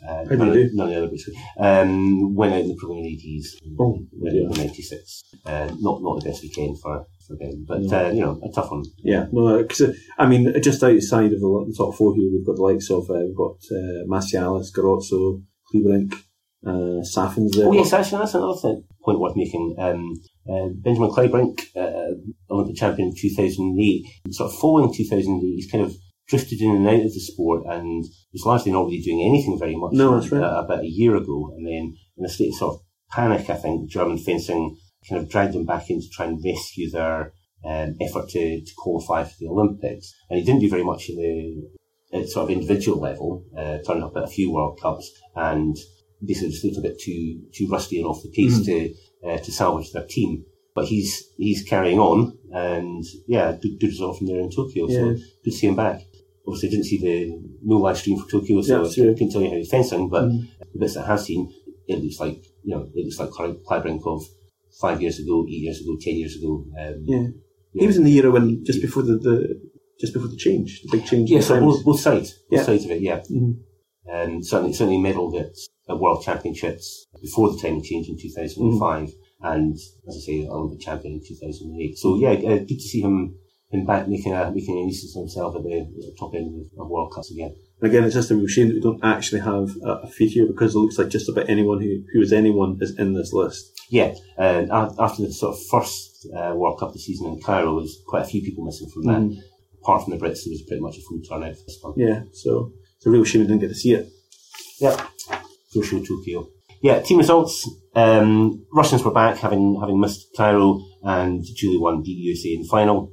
[0.07, 1.29] uh, none, of, none of the other Brits
[1.59, 3.55] um, went out in the preliminary Ds.
[3.79, 5.23] Oh, out in '96.
[5.45, 8.05] Uh, not not the best weekend for for Ben, but No.
[8.07, 8.83] uh, you know a tough one.
[9.03, 12.55] Yeah, no, because I mean, just outside of the, the top four here, we've got
[12.57, 16.13] the likes of uh, we've got uh, Massialas, Garozzo, Cleveland,
[16.65, 17.67] uh, Safin's there.
[17.67, 19.75] Oh yes, actually, that's another thing, point worth making.
[19.79, 20.13] Um,
[20.47, 22.13] uh, Benjamin Kleibrink, uh,
[22.51, 25.95] Olympic champion in 2008, sort of following 2008, he's kind of
[26.27, 29.75] drifted in and out of the sport and was largely not really doing anything very
[29.75, 30.41] much No, that's right.
[30.43, 31.51] uh, about a year ago.
[31.55, 35.29] And then in a state of sort of panic, I think German fencing kind of
[35.29, 37.33] dragged him back in to try and rescue their
[37.63, 40.13] um, effort to, to qualify for the Olympics.
[40.29, 41.69] And he didn't do very much in the
[42.19, 45.75] at sort of individual level, uh, turned up at a few World Cups and
[46.25, 48.65] basically just looked a bit too too rusty and off the pace Mhm.
[48.65, 48.93] to
[49.29, 50.45] uh, to salvage their team.
[50.75, 54.87] But he's he's carrying on, and yeah, good, good result from there in Tokyo.
[54.87, 54.97] Yeah.
[54.99, 56.01] So good to see him back.
[56.47, 59.13] Obviously didn't see the no live stream for Tokyo, so Yeah, I sure.
[59.13, 60.47] couldn't tell you how he's fencing, but Mm.
[60.73, 61.51] the bits I have seen,
[61.87, 63.57] it looks like, you know, it looks like Clyde
[64.81, 66.65] five years ago, eight years ago, ten years ago.
[66.79, 67.27] Um, Yeah.
[67.73, 69.59] He was in the era when just before the, the
[69.99, 71.29] just before the change, the big change.
[71.31, 72.63] Yeah, so both, both sides, both Yeah.
[72.65, 73.21] sides of it, yeah.
[73.31, 73.55] Mhm.
[74.13, 75.51] Um, certainly, certainly medalled at,
[75.89, 79.09] at World Championships before the time change in 2005,
[79.41, 79.73] and
[80.07, 81.97] as I say, Olympic champion in 2008.
[81.97, 83.35] So yeah, uh, good to see him
[83.71, 86.87] him back making a making a nuisance of himself at the, the top end of,
[86.87, 87.55] World Cups again.
[87.81, 90.31] And again, it's just a real shame that we don't actually have a, a feed
[90.31, 93.33] here because it looks like just about anyone who, who is anyone is in this
[93.33, 93.71] list.
[93.89, 94.65] Yeah, uh,
[94.99, 98.01] after the sort of first uh, World Cup of the season in Cairo, there was
[98.07, 99.19] quite a few people missing from that.
[99.21, 99.37] Mhm.
[99.81, 101.93] Apart from the Brits, there was pretty much a full turnout for this one.
[101.97, 104.09] Yeah, so it's a real shame we didn't get to see it.
[104.79, 105.07] Yeah.
[105.71, 106.47] Crucial Tokyo.
[106.81, 107.69] Yeah, team results.
[107.93, 112.67] Um, Russians were back, having having missed Cairo, and Julie won beat USA in the
[112.67, 113.11] final.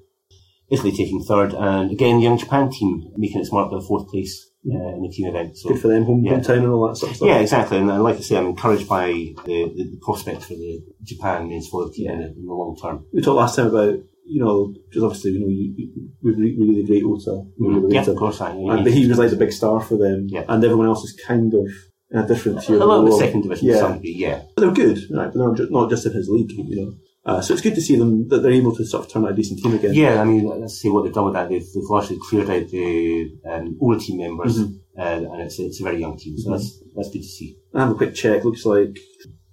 [0.73, 4.35] Italy taking third, and again, the young Japan team making its mark a fourth place
[4.67, 5.57] uh, in the team event.
[5.59, 6.35] So, Good for them, home, Yeah.
[6.39, 7.29] hometown and all that sort of stuff.
[7.29, 7.79] yeah, exactly.
[7.79, 9.35] And, and like I say, I'm encouraged by the,
[9.77, 13.05] the, the prospect for the Japan men's volleyball team in, the, in the long term.
[13.13, 15.91] We talked last time about, you know, because obviously, you know, you,
[16.23, 17.43] we really, really rate Ota.
[17.59, 19.97] We really Yeah, of course, I And, but he was like the big star for
[19.99, 20.45] them, Yeah.
[20.49, 21.67] and everyone else is kind of
[22.13, 22.77] in a different tier.
[22.77, 23.79] a little bit second division Yeah.
[23.81, 24.43] some degree, yeah.
[24.55, 25.31] But they're good, right?
[25.35, 26.93] But just, not just in his league, you know.
[27.25, 29.31] Uh, so it's good to see them that they're able to sort of turn out
[29.31, 29.95] a decent team again.
[29.95, 31.49] Yeah, I mean, let's see what they've done with that.
[31.49, 34.75] They've, they've largely cleared out the um, older team members, Mhm.
[34.99, 36.53] uh, and it's, it's a very young team, so Mhm.
[36.55, 37.57] that's that's good to see.
[37.75, 38.45] I have a quick check.
[38.45, 38.97] Looks like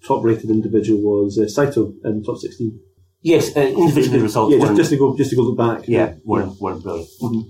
[0.03, 2.79] top rated individual was uh, Saito in top sixteen.
[3.21, 5.87] Yes, uh, individual results Yeah, just, just to go just to go look back.
[5.87, 7.09] yeah, weren't, weren't brilliant.
[7.21, 7.49] Mhm.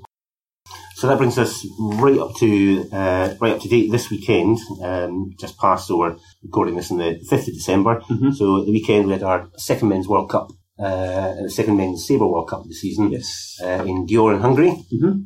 [0.99, 4.57] So that brings us right up to uh, right up to date this weekend.
[4.83, 8.01] Um, just past, so we're recording this on the fifth of December.
[8.09, 8.33] Mhm.
[8.35, 12.27] So the weekend we had our second men's World Cup, uh, the second men's saber
[12.27, 13.55] World Cup of the season Yes.
[13.63, 14.73] uh, in Győr in Hungary.
[14.93, 15.25] Mhm.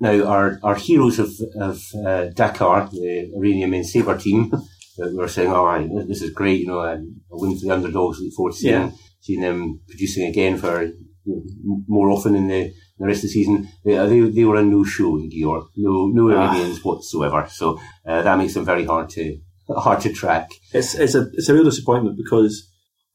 [0.00, 1.30] Now, our, our heroes of,
[1.60, 4.50] of uh, Dakar, the Iranian men's saber team,
[5.00, 6.60] uh, were saying, "All right, this is great.
[6.62, 6.94] You know, a,
[7.32, 8.18] a win for the underdogs.
[8.20, 8.90] Look forward to seeing, Yeah.
[9.20, 10.92] seeing them producing again for you
[11.26, 14.56] know, more often in the, the rest of the season." They, uh, they, they were
[14.56, 16.32] a no show in Győr, no no Ah.
[16.52, 17.46] Iranians whatsoever.
[17.50, 19.36] So uh, that makes them very hard to
[19.86, 20.46] hard to track.
[20.72, 22.54] It's it's a it's a real disappointment because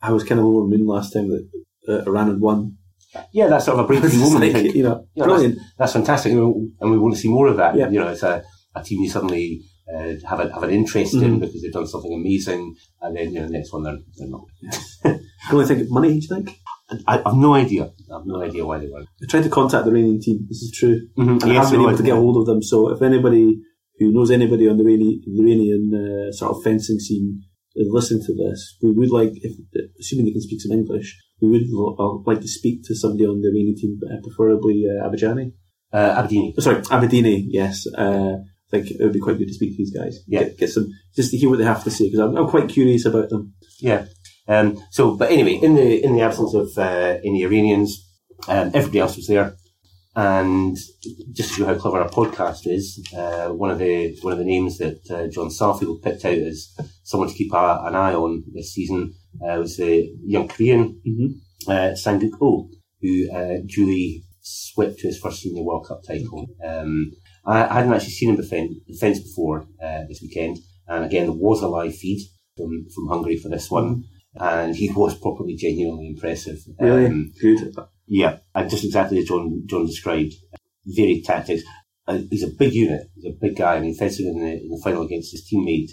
[0.02, 1.43] I was kind of over the moon last time that
[1.89, 2.78] uh, Iran had won.
[3.32, 4.43] Yeah, that's sort of a breakthrough It's moment.
[4.43, 4.76] I like, think.
[4.76, 5.60] you know, Yeah, brilliant.
[5.78, 7.76] That's fantastic, you know, and we want to see more of that.
[7.76, 7.89] Yeah.
[7.89, 8.43] You know, it's a,
[8.76, 9.62] a team you suddenly
[9.93, 11.39] uh, have a, have an interest in Mhm.
[11.41, 14.46] because they've done something amazing, and then you know, the next one they're, they're not.
[15.04, 15.19] Can
[15.52, 16.10] only think of money.
[16.10, 16.58] Do you think?
[17.08, 17.91] I, I've no idea.
[18.13, 19.08] I've no idea why they weren't.
[19.21, 20.45] I tried to contact the Iranian team.
[20.47, 21.08] This is true.
[21.17, 21.43] Mm-hmm.
[21.43, 22.62] and I haven't been able to get hold of them.
[22.62, 23.60] So if anybody
[23.99, 27.41] who knows anybody on the Iranian, the Iranian uh, sort of fencing scene
[27.75, 29.53] is listening to this, we would like, if,
[29.99, 33.25] assuming they can speak some English, we would lo- uh, like to speak to somebody
[33.25, 35.53] on the Iranian team, uh, preferably uh, Abidjani.
[35.91, 36.53] Uh, Aberdeen.
[36.58, 37.47] Oh, sorry, Aberdeen.
[37.51, 40.17] Yes, uh, I think it would be quite good to speak to these guys.
[40.27, 40.43] Yeah.
[40.43, 42.67] get, get some just to hear what they have to say because I'm, I'm quite
[42.69, 43.53] curious about them.
[43.79, 44.06] Yeah.
[44.47, 48.10] Um, so, but anyway, in the in the absence of uh, any Iranians,
[48.47, 49.56] um, everybody else was there,
[50.15, 50.75] and
[51.32, 54.45] just to show how clever our podcast is, uh, one of the one of the
[54.45, 58.43] names that uh, John Salfield picked out as someone to keep a, an eye on
[58.53, 61.71] this season uh, was the young Korean Mm-hmm.
[61.71, 62.69] uh, Sanguk Oh,
[63.01, 66.47] who uh, duly swept to his first senior World Cup title.
[66.65, 67.12] Um,
[67.45, 71.36] I, I hadn't actually seen him defend, defence before uh, this weekend, and again there
[71.36, 72.27] was a live feed
[72.58, 74.03] from, from Hungary for this one,
[74.36, 76.60] and he was properly genuinely impressive.
[76.80, 77.76] Really Um, good.
[78.08, 80.34] yeah, and just exactly as John John described,
[80.86, 81.63] varied tactics.
[82.08, 83.08] Uh, he's a big unit.
[83.15, 83.76] He's a big guy.
[83.78, 85.91] I mean, fencing in the, in the final against his teammate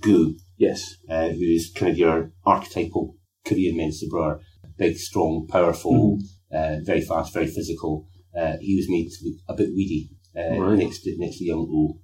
[0.00, 0.96] Gu, Yes.
[1.08, 4.40] uh, who's kind of your archetypal Korean men's sabre,
[4.76, 6.18] big, strong, powerful,
[6.52, 8.08] uh, very fast, very physical.
[8.36, 10.78] Uh, he was made to look a bit weedy uh, Right.
[10.78, 12.00] next to next to young O,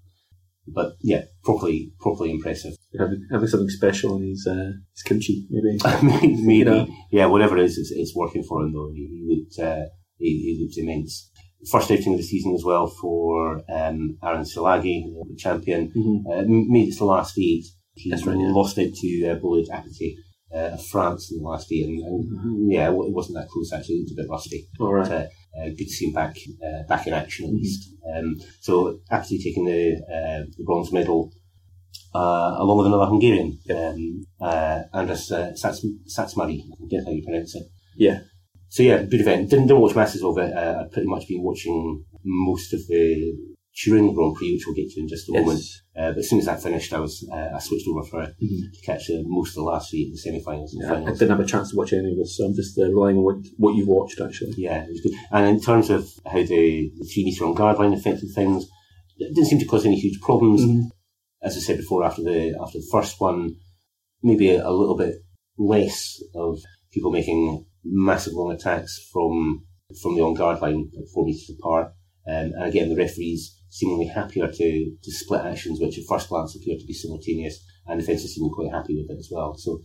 [0.69, 2.75] but yeah, properly properly impressive.
[2.98, 5.79] Having, having something special in his, uh, his kimchi, maybe.
[6.03, 6.88] Maybe, You know.
[7.12, 8.90] yeah, whatever it is, it's, it's working for him though.
[8.92, 9.85] He, he looked uh,
[10.18, 11.31] he, he looked immense.
[11.70, 15.92] First outing of the season as well for um, Áron Szilágyi, the champion.
[15.96, 16.22] Mhm.
[16.26, 17.64] Uh, made it to the last eight.
[17.94, 18.50] He That's right, yeah.
[18.53, 20.16] lost it to uh, Bullet Apithy
[20.55, 23.48] uh, of France in the last eight, and, and yeah, it wa- it wasn't that
[23.50, 23.96] close actually.
[23.96, 24.66] It was a bit rusty.
[24.81, 25.09] All right.
[25.09, 25.26] But, uh,
[25.61, 26.35] uh, good to see him back
[26.66, 27.57] uh, back in action Mm-hmm.
[27.57, 27.90] at least.
[28.16, 29.83] Um, so Apithy taking the,
[30.16, 31.31] uh, the bronze medal.
[32.12, 37.23] Uh, along with another Hungarian, um, uh, Andras uh, Sats- Szatmári, I that's how you
[37.25, 37.64] pronounce it.
[37.96, 38.20] Yeah.
[38.68, 39.51] So yeah, good event.
[39.51, 40.53] Didn't, didn't watch masses of it.
[40.53, 43.33] Uh, I've pretty much been watching most of the
[43.83, 45.40] the Grand Prix, which we'll get to in just a Yes.
[45.46, 45.64] moment.
[45.96, 48.73] Uh, but as soon as that finished, I was uh, I switched over for Mhm.
[48.75, 51.40] to catch uh, most of the last three, the semi-finals and Yeah, I didn't have
[51.40, 53.75] a chance to watch any of this, so I'm just uh, relying on what, what
[53.77, 54.55] you've watched, actually.
[54.59, 55.12] Yeah, it was good.
[55.31, 58.66] And in terms of how the, the three metre on guard line affected things,
[59.18, 60.61] it didn't seem to cause any huge problems.
[60.62, 60.90] Mhm.
[61.42, 63.57] As I said before, after the after the first one,
[64.22, 65.14] maybe a, a little bit
[65.59, 66.59] less of
[66.92, 69.64] people making massive long attacks from
[70.03, 71.88] from the on guard line at four metres apart.
[72.29, 76.55] Um, and again, the referees seemingly happier to, to split actions, which at first glance
[76.55, 79.55] appear to be simultaneous, and the defences seem quite happy with it as well.
[79.57, 79.81] So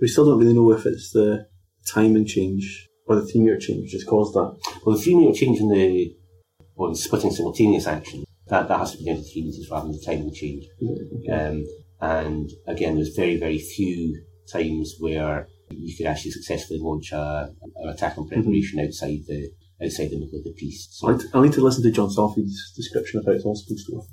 [0.00, 1.46] We still don't really know if it's the
[1.86, 4.56] timing change or the three meter change which has caused that.
[4.84, 6.14] Well, the three metre change in the,
[6.74, 9.86] well, the splitting simultaneous action, that, that has to be down to three metres rather
[9.88, 10.64] than the timing change.
[10.82, 11.32] Okay.
[11.32, 11.64] Um,
[12.00, 17.88] and again, there's very, very few times where you could actually successfully launch a, an
[17.88, 19.50] attack on preparation outside the
[19.82, 20.94] outside the middle of the piste.
[20.94, 23.44] So, I'll, need to, I'll need to listen to John Salfield's description of how it's
[23.44, 24.04] all supposed to work.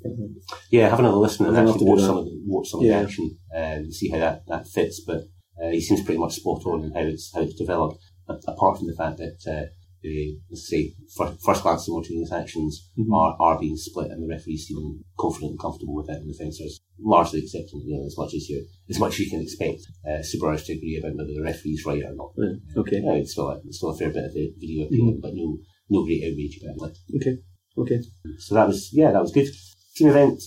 [0.70, 2.94] Yeah, have another listen and actually to watch some of the, watch some Yeah.
[2.94, 5.02] of the action and see how that, that fits.
[5.06, 5.22] But
[5.62, 8.02] uh, he seems pretty much spot on in how it's how it's developed.
[8.28, 9.66] apart from the fact that uh,
[10.50, 13.12] let's say first, first glance simultaneous actions Mhm.
[13.14, 16.34] are, are being split, and the referees seem confident and comfortable with it, and the
[16.34, 19.40] fencers largely accepting it, you know, as much as you as much as you can
[19.40, 22.32] expect uh, sabreurs to agree about whether the referee's right or not.
[22.36, 23.00] Yeah, okay.
[23.04, 25.58] Yeah, it's still a, it's still a fair bit of the video appeal, but no
[25.90, 26.98] no great outrage about it.
[27.16, 27.38] Okay.
[27.78, 28.00] Okay.
[28.38, 29.48] So that was yeah, that was good.
[29.96, 30.40] Team event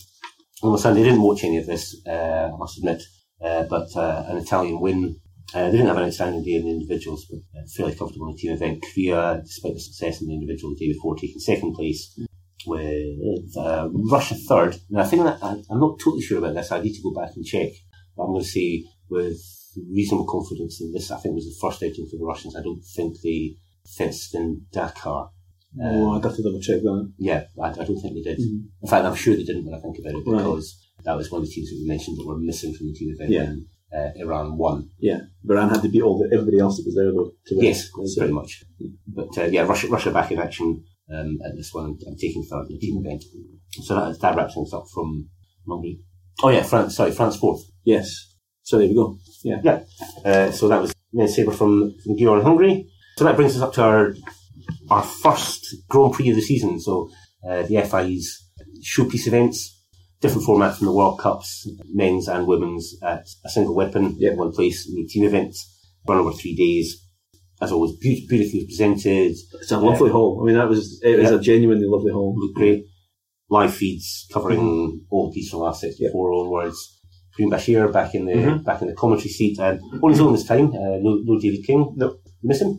[0.63, 1.01] on the Sunday.
[1.01, 3.01] I didn't watch any of this, uh, I must admit,
[3.41, 5.19] uh, but uh, an Italian win.
[5.53, 8.33] Uh, they didn't have an outstanding day in the individuals, but uh, fairly comfortable in
[8.33, 8.83] the team event.
[8.93, 12.17] Korea, despite the success in the individual the day before, taking second place
[12.65, 14.75] with uh, Russia third.
[14.89, 16.71] Now I think that I, I'm not totally sure about this.
[16.71, 17.69] I need to go back and check.
[18.17, 19.37] But I'm going to say with
[19.93, 22.55] reasonable confidence that this I think was the first outing for the Russians.
[22.55, 23.55] I don't think they
[23.97, 25.29] fenced in Dakar.
[25.83, 27.13] oh, I'd have to double check that.
[27.19, 28.39] Yeah, I, I don't think they did.
[28.39, 28.63] Mhm.
[28.81, 30.37] In fact, I'm sure they didn't when I think about it Right.
[30.37, 32.93] because that was one of the teams that we mentioned that were missing from the
[32.93, 33.45] team event Yeah.
[33.49, 34.89] when uh, Iran won.
[34.99, 37.65] Yeah, Iran had to beat all the, everybody else that was there though to win.
[37.65, 38.63] Yes, So- pretty much.
[39.07, 42.65] But uh, yeah, Russia, Russia back in action um, at this one and taking third
[42.69, 43.23] in the team event.
[43.83, 45.29] So that, that wraps things up from
[45.67, 45.99] Hungary.
[46.43, 46.95] Oh yeah, France.
[46.97, 47.61] Sorry, France fourth.
[47.83, 48.07] Yes.
[48.63, 49.17] So there we go.
[49.43, 49.61] Yeah.
[49.63, 49.79] Yeah.
[50.25, 52.87] Uh, so that was Men Sabre from, from Győr in Hungary.
[53.17, 54.13] So that brings us up to our
[54.89, 56.79] our first Grand Prix of the season.
[56.79, 57.09] So
[57.47, 58.43] uh, the FIE's
[58.83, 59.74] showpiece events,
[60.25, 64.31] different format from the World Cups, men's and women's at a single weapon Yeah.
[64.31, 65.57] in one place, no team events,
[66.07, 67.01] run over three days.
[67.61, 70.39] As always, beaut- beautifully presented, It's a lovely hall.
[70.41, 71.37] I mean, that was it was Yeah.
[71.37, 72.35] a genuinely lovely hall.
[72.37, 72.83] looked great.
[73.49, 76.77] Live feeds covering all the piste from last 64 onwards.
[77.35, 78.63] Green Bashir back in the Mhm.
[78.63, 80.67] back in the commentary seat and on his own this time.
[80.73, 81.93] Uh, no, no David King.
[81.95, 82.21] No, Nope.
[82.43, 82.71] Miss him?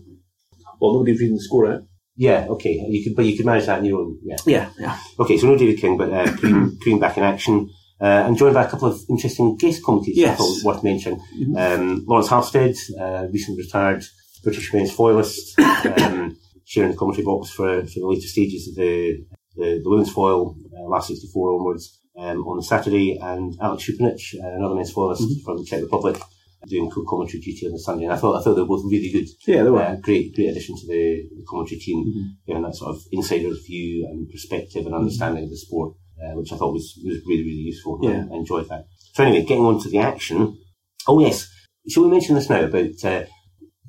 [0.81, 1.83] Well, nobody's reading the score out.
[2.17, 2.73] Yeah, okay.
[2.89, 4.19] You could, but you could manage that in your own.
[4.25, 4.37] Yeah.
[4.47, 4.99] Yeah, yeah.
[5.19, 7.71] Okay, so no David King, but uh, Cream, Cream back in action.
[7.99, 10.35] Uh, and joined by a couple of interesting guest commentators Yes.
[10.35, 11.19] I thought worth mentioning.
[11.35, 11.57] Mhm.
[11.79, 14.05] Um, Laurence Halsted, uh, recently retired
[14.43, 19.25] British men's foilist, um, sharing the commentary box for, for the later stages of the,
[19.57, 24.35] the, the women's foil, uh, last 64 onwards, um, on the Saturday, and Alex Choupenitch,
[24.43, 25.43] uh, another men's foilist Mhm.
[25.43, 26.21] from the Czech Republic,
[26.67, 28.05] doing co-commentary duty on the Sunday.
[28.05, 29.27] And I thought, I thought they were both really good.
[29.47, 29.83] Yeah, they were.
[29.83, 32.29] Uh, great, great addition to the, the commentary team Mhm.
[32.47, 36.53] giving that sort of insider's view and perspective and understanding of the sport, uh, which
[36.53, 38.01] I thought was, was really, really useful.
[38.03, 38.25] Yeah.
[38.33, 38.87] I enjoyed that.
[39.15, 40.59] So anyway, getting on to the action.
[41.07, 41.49] Oh yes,
[41.89, 43.25] shall we mention this now about, uh,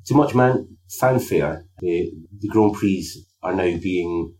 [0.06, 3.04] to much man fanfare, the, the Grand Prix
[3.42, 4.34] are now being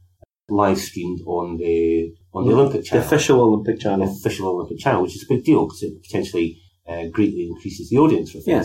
[0.48, 4.08] live streamed on the, on the Olympic channel, The official Olympic an channel.
[4.16, 7.98] official Olympic channel, which is a big deal because it potentially uh, greatly increases the
[7.98, 8.62] audience for Yeah.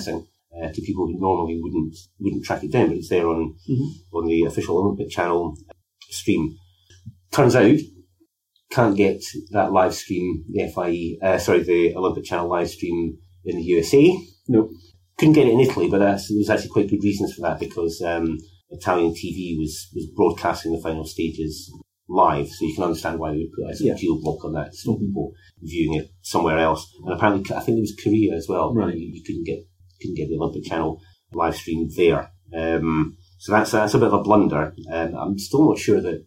[0.62, 3.88] uh, to people who normally wouldn't wouldn't track it down, but it's there on Mhm.
[4.14, 5.56] on the official Olympic channel
[6.10, 6.56] stream.
[7.32, 7.78] Turns out,
[8.72, 13.58] can't get that live stream, the FIE, uh, sorry, the Olympic channel live stream in
[13.58, 14.16] the USA.
[14.48, 14.70] Nope.
[15.18, 17.60] Couldn't get it in Italy, but that's, there was actually quite good reasons for that
[17.60, 18.38] because um,
[18.72, 21.72] Italian TV was, was broadcasting the final stages
[22.10, 24.54] live, so you can understand why they would put a sort of geo block on
[24.54, 25.08] that to stop Mhm.
[25.08, 26.86] people viewing it somewhere else.
[27.04, 28.74] And apparently, I think it was Korea as well.
[28.74, 28.96] Right.
[28.96, 29.60] You, you couldn't get
[30.02, 31.00] couldn't get the Olympic channel
[31.34, 32.32] live stream there.
[32.54, 34.76] Um, so that's that's a bit of a blunder.
[34.92, 36.26] Um, I'm still not sure that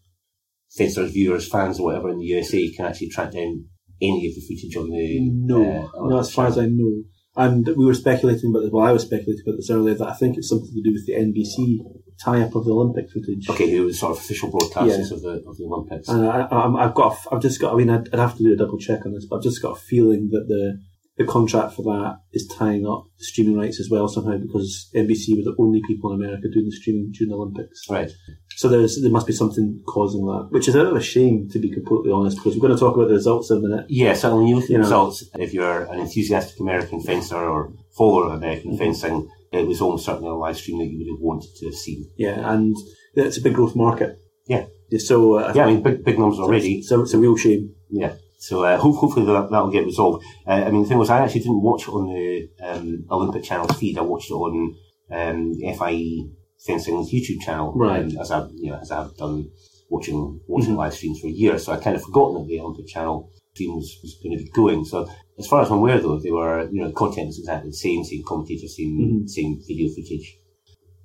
[0.76, 3.66] fencers, viewers, fans, or whatever in the USA can actually track down
[4.00, 5.62] any of the footage on the No,
[5.94, 7.02] uh, no, as far as I know.
[7.37, 8.70] And we were speculating about this.
[8.72, 11.07] Well, I was speculating about this earlier that I think it's something to do with
[11.07, 11.81] the NBC
[12.25, 13.49] tie-up of the Olympic footage.
[13.51, 15.16] Okay, who was sort of official broadcasters Yeah.
[15.16, 16.09] Of the of the Olympics?
[16.09, 17.75] And I, I've got, a I've just got.
[17.75, 19.61] I mean, I'd, I'd have to do a double check on this, but I've just
[19.61, 20.81] got a feeling that the
[21.18, 25.50] the contract for that is tying up streaming rights as well somehow because NBC were
[25.50, 27.81] the only people in America doing the streaming during the Olympics.
[27.88, 28.11] Right.
[28.57, 31.48] So there's there must be something causing that, which is a bit of a shame
[31.52, 33.87] to be completely honest, because we're going to talk about the results in a minute.
[33.88, 34.81] Yeah, so when you look at the know.
[34.81, 38.79] results, if you're an enthusiastic American fencer or follower of American Mm-hmm.
[38.85, 41.74] fencing, it was almost certainly a live stream that you would have wanted to have
[41.74, 42.11] seen.
[42.18, 42.76] Yeah, and
[43.14, 44.18] it's a big growth market.
[44.48, 44.66] Yeah.
[44.98, 46.83] So uh, Yeah, I mean, big, big numbers already.
[46.83, 47.74] so it's a real shame.
[47.90, 48.14] Yeah.
[48.48, 50.24] So uh, hopefully that, that'll get resolved.
[50.46, 53.42] Uh, I mean, the thing was, I actually didn't watch it on the um, Olympic
[53.42, 53.98] Channel feed.
[53.98, 54.76] I watched it on
[55.11, 56.28] um, FIE
[56.66, 58.02] Fencing's YouTube channel, Right.
[58.04, 59.50] um, as I've you know as I've done
[59.90, 61.64] watching watching live streams for years.
[61.64, 64.50] So I kind of forgotten that the Olympic Channel stream was, was going to be
[64.50, 64.85] going.
[64.85, 67.70] So as far as I'm aware, though, they were you know the content was exactly
[67.70, 70.38] the same, same commentator, same same video footage.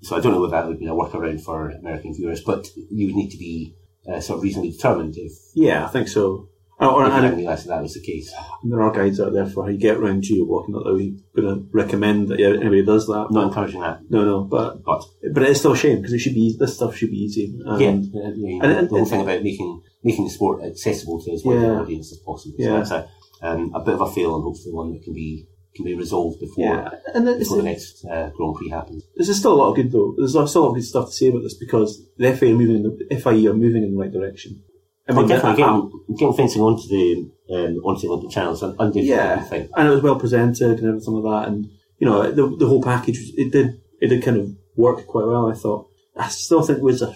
[0.03, 3.07] So I don't know whether that would be a workaround for American viewers, but you
[3.07, 3.75] would need to be
[4.11, 6.49] uh, sort of reasonably determined if, Yeah, I think so.
[6.81, 8.33] Or, or, if didn't realise that that was the case.
[8.63, 10.73] there are guides out there for how you get around geo blocking.
[10.73, 13.27] Not that we're going to recommend that anybody does that.
[13.29, 16.33] Not encouraging that, No, no, but but but it's still a shame because it should
[16.33, 17.53] be this stuff should be easy.
[17.65, 21.31] And, yeah, yeah, and- and- the whole thing about making making the sport accessible to
[21.31, 22.55] as wide an audience as possible.
[22.57, 22.83] Yeah.
[22.83, 23.09] So that's
[23.43, 25.93] a, um, a bit of a fail, and hopefully one that can be can be
[25.93, 29.03] resolved before yeah, and it's, before the next uh, Grand Prix happens.
[29.15, 30.13] there's still a lot of good though.
[30.17, 32.55] There's still a lot of good stuff to say about this because the FA are
[32.55, 34.63] moving in the FIE are moving in the right direction.
[35.11, 38.75] I mean, definitely getting, getting fencing onto the um, onto the Olympic channel is an
[38.95, 39.43] Yeah.
[39.51, 41.47] and it was well presented and everything like that.
[41.51, 41.67] And
[41.99, 45.49] you know, the the whole package it did it did kind of work quite well.
[45.49, 45.87] I thought.
[46.17, 47.15] I still think there was a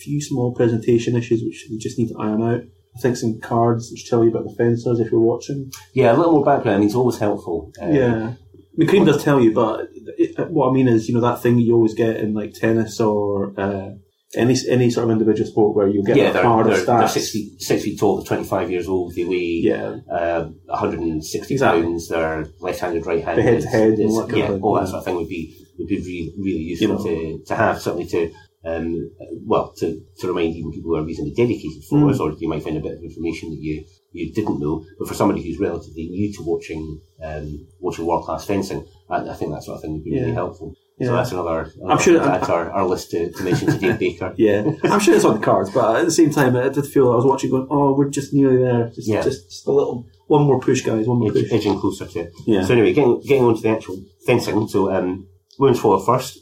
[0.00, 2.62] few small presentation issues which we just need to iron out.
[2.96, 5.70] I think some cards which tell you about the fencers if you're watching.
[5.94, 6.76] Yeah, a little more background.
[6.76, 7.72] I mean, it's always helpful.
[7.80, 8.32] Um, Yeah.
[8.34, 11.42] I mean, Cream does tell you, but it, what I mean is, you know, that
[11.42, 13.90] thing you always get in like tennis or uh,
[14.34, 17.30] any any sort of individual sport where you get Yeah, card of they're, they're six
[17.30, 18.16] feet six feet tall.
[18.16, 19.14] They're twenty five years old.
[19.14, 21.82] They weigh Yeah, uh, 160 Exactly.
[21.82, 22.08] pounds.
[22.08, 23.44] They're left-handed, right-handed.
[23.44, 26.32] Head-to-head and all that yeah, all that sort of thing would be would be really
[26.38, 27.04] really useful know.
[27.04, 27.80] to, to have.
[27.80, 28.32] Certainly to
[28.64, 29.10] um,
[29.46, 31.88] well to, to remind even people who are reasonably dedicated Mm.
[31.88, 34.84] followers, or you might find a bit of information that you you didn't know.
[34.98, 39.34] But for somebody who's relatively new to watching um, watching world class fencing, I, I
[39.34, 40.74] think that sort of thing would be really helpful.
[41.00, 41.70] So that's another.
[41.80, 44.34] another sure- add our, our list to, to mention to Dave Baker.
[44.38, 44.64] yeah.
[44.84, 47.16] I'm sure it's on the cards, but at the same time, I did feel I
[47.16, 48.88] was watching, going, "Oh, we're just nearly there.
[48.88, 49.22] Just, Yeah.
[49.22, 51.06] just, just a little, one more push, guys.
[51.06, 52.32] One more edge, push." edging closer to it.
[52.46, 52.64] Yeah.
[52.64, 54.66] So anyway, getting getting on to the actual fencing.
[54.68, 56.38] So um, women's foil first.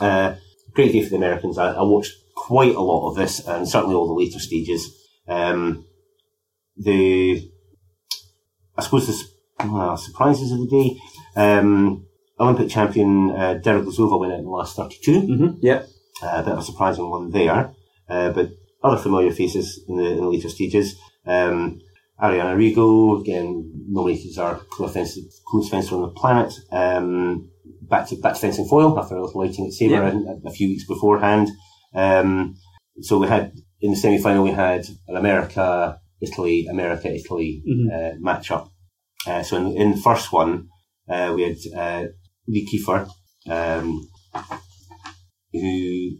[0.00, 0.34] Uh,
[0.74, 1.56] great day for the Americans.
[1.58, 4.90] I, I watched quite a lot of this, and certainly all the later stages.
[5.28, 5.86] Um,
[6.76, 7.48] the
[8.76, 11.00] I suppose the well, surprises of the day.
[11.36, 12.06] Um,
[12.42, 15.12] Olympic champion uh, Deriglazova went out in the last 32.
[15.22, 15.46] Mm-hmm.
[15.62, 15.82] Yeah.
[16.22, 17.72] Uh, a bit of a surprising one there.
[18.08, 18.50] Uh, but
[18.82, 20.96] other familiar faces in the, in the later stages.
[21.26, 21.80] Um,
[22.20, 26.52] Arianna Errigo, again, nominated as our coolest fencer, coolest fencer on the planet.
[26.70, 27.48] Um,
[27.82, 30.34] back to, back to fencing foil after a little waiting at Sabre Yeah.
[30.44, 31.48] a, a few weeks beforehand.
[31.94, 32.54] Um,
[33.00, 37.86] so we had, in the semi-final, we had an America, Italy, America, Italy, Mhm.
[37.92, 38.68] uh, matchup.
[39.26, 40.68] Uh, so in, in the first one,
[41.08, 41.56] uh, we had,
[42.48, 42.84] uh, Lee
[43.50, 44.08] um,
[45.52, 46.10] who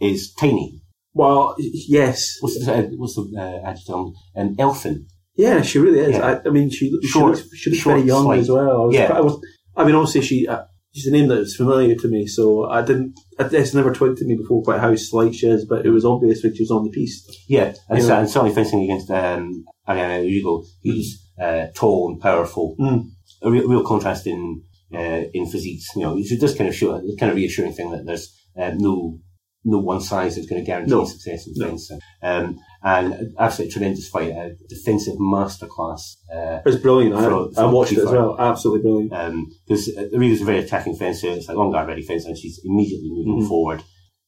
[0.00, 0.80] is tiny.
[1.12, 2.36] Well, yes.
[2.40, 4.14] What's the, uh, what's the uh, adjective?
[4.34, 5.06] An elfin.
[5.36, 6.16] Yeah, she really is.
[6.16, 6.40] Yeah.
[6.44, 8.38] I, I mean, she, she Short- looks, she looks short, very young slight.
[8.40, 8.70] as well.
[8.82, 9.12] I was, Yeah.
[9.12, 9.40] I was,
[9.76, 10.62] I mean, obviously she, uh,
[10.92, 14.24] she's a name that was familiar to me, so I didn't, it's never twigged to
[14.24, 16.84] me before quite how slight she is, but it was obvious when she was on
[16.84, 17.32] the piste.
[17.48, 22.76] Yeah, and, so- and certainly fencing against um, Arianna Errigo, who's uh, tall and powerful.
[22.78, 23.08] Mm.
[23.42, 25.86] A real, real contrast in uh, in physiques.
[25.96, 28.72] You know, it does kind of show a kind of reassuring thing that there's uh,
[28.76, 29.18] no
[29.66, 31.06] no one size that's going to guarantee No.
[31.06, 31.68] success in No.
[31.68, 31.98] fencing.
[32.22, 36.02] Um, and absolutely tremendous fight, a defensive masterclass.
[36.30, 37.14] Uh, It was brilliant.
[37.14, 38.36] I, I watched it as well.
[38.38, 39.48] Absolutely brilliant.
[39.66, 41.28] because uh, Errigo's a very attacking fencer.
[41.28, 43.48] It's like on guard ready fence, and she's immediately moving Mhm.
[43.48, 43.82] forward.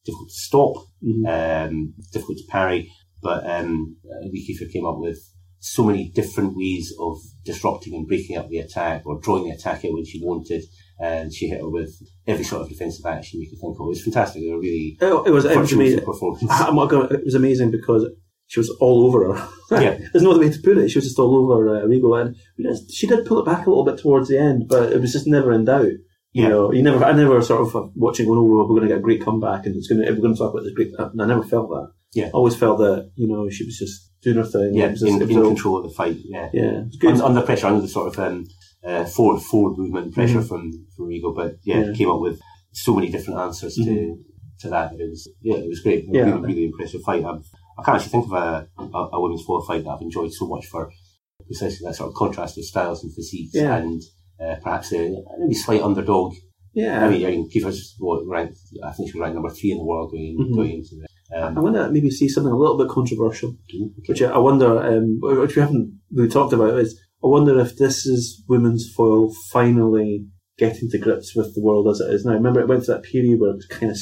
[0.06, 0.72] Difficult to stop.
[1.04, 1.26] Mhm.
[1.68, 2.90] um, difficult to parry.
[3.22, 5.18] But um, uh, Lee Kiefer came up with
[5.58, 9.84] so many different ways of disrupting and breaking up the attack or drawing the attack
[9.84, 10.62] out when she wanted.
[10.98, 11.90] And she hit her with
[12.26, 13.86] every sort of defensive action you could think of.
[13.86, 14.42] It was fantastic.
[14.42, 16.04] They were really It, it was, it was amazing.
[16.04, 16.44] performance.
[16.50, 18.06] I'm not gonna, it was amazing because
[18.46, 19.48] she was all over her.
[19.70, 19.98] Yeah.
[20.12, 20.88] There's no other way to put it.
[20.90, 22.36] She was just all over uh, Errigo, and
[22.88, 25.26] she did pull it back a little bit towards the end, but it was just
[25.26, 25.88] never in doubt.
[26.36, 26.48] You Yeah.
[26.50, 28.98] know, you never, I never sort of uh, watching going, oh, we're going to get
[28.98, 30.92] a great comeback, and it's going to, we're going to talk about this great.
[30.98, 31.86] I never felt that.
[32.18, 32.26] Yeah.
[32.26, 34.74] I always felt that you know she was just doing her thing.
[34.74, 36.18] Yeah, just- in, in control of the fight.
[36.34, 37.14] Yeah, Yeah, it good.
[37.14, 38.44] Un- under pressure, under the sort of um,
[38.84, 40.48] uh, forward forward movement pressure Mhm.
[40.48, 40.62] from
[40.94, 41.34] from Errigo.
[41.40, 41.92] But yeah, Yeah.
[41.98, 42.38] came up with
[42.72, 44.16] so many different answers to Mhm.
[44.60, 44.92] to that.
[44.92, 46.04] It was yeah, it was great.
[46.12, 46.24] Yeah.
[46.24, 47.24] really, really impressive fight.
[47.24, 47.44] I've,
[47.78, 50.46] I can't actually think of a, a, a women's foil fight that I've enjoyed so
[50.46, 50.90] much for
[51.46, 53.76] precisely that sort of contrast of styles and physiques Yeah.
[53.78, 54.00] and
[54.40, 56.34] uh, perhaps a maybe slight underdog.
[56.74, 57.06] Yeah.
[57.06, 59.78] I mean, I mean Kiefer's what, ranked, I think she was ranked number three in
[59.78, 60.54] the world going, Mhm.
[60.54, 61.06] going into the.
[61.36, 63.90] Um, I wonder if maybe see something a little bit controversial, okay.
[64.06, 67.76] which I I wonder, um, which we haven't really talked about, is I wonder if
[67.76, 70.26] this is women's foil finally
[70.58, 72.32] getting to grips with the world as it is now.
[72.34, 73.98] Remember, it went through that period where it was kind of,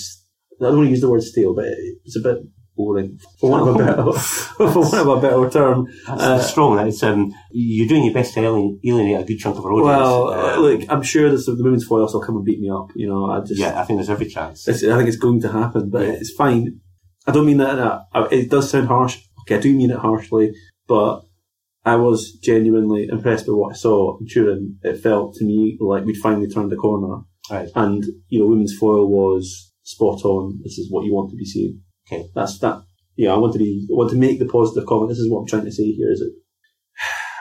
[0.60, 2.44] I don't want to use the word stale, but it was a bit
[2.76, 5.86] boring, for want of a better, for want of a better term.
[6.06, 6.78] That's Uh, strong.
[7.02, 9.86] Um, you're doing your best to alien- alienate a good chunk of our audience.
[9.86, 12.70] Well, Um, uh, look, I'm sure this, the women's foil will come and beat me
[12.70, 12.88] up.
[12.96, 14.66] You know, I just, yeah, I think there's every chance.
[14.68, 16.12] It's, I think it's going to happen, but Yeah.
[16.14, 16.80] it's fine.
[17.26, 19.18] I don't mean that, in a, it does sound harsh.
[19.42, 20.52] Okay, I do mean it harshly,
[20.88, 21.22] but
[21.84, 24.78] I was genuinely impressed by what I saw in Turin.
[24.82, 27.22] It felt to me like we'd finally turned the corner.
[27.50, 27.68] Right.
[27.74, 30.60] And, you know, women's foil was spot on.
[30.64, 31.80] This is what you want to be seeing.
[32.06, 32.28] Okay.
[32.34, 32.82] That's that.
[33.16, 35.08] Yeah, I want to be, I want to make the positive comment.
[35.08, 36.32] This is what I'm trying to say here is it,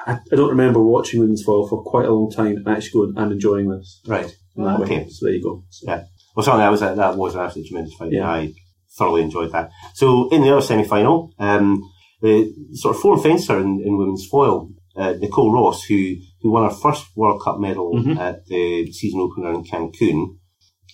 [0.07, 3.14] I, I don't remember watching women's foil for quite a long time and actually going
[3.18, 4.01] and enjoying this.
[4.07, 4.36] Right.
[4.55, 4.86] in that way.
[4.86, 5.09] Okay.
[5.09, 5.64] So there you go.
[5.70, 6.03] So, Yeah.
[6.36, 8.11] Well, certainly that was a, that was an absolutely tremendous fight.
[8.11, 8.30] Yeah.
[8.30, 8.53] I
[8.97, 9.70] thoroughly enjoyed that.
[9.95, 11.82] So in the other semi-final, um,
[12.22, 16.70] the sort of former fencer in, in women's foil, uh, Nicole Ross, who who won
[16.70, 18.18] her first World Cup medal Mhm.
[18.20, 20.38] at the season opener in Cancun,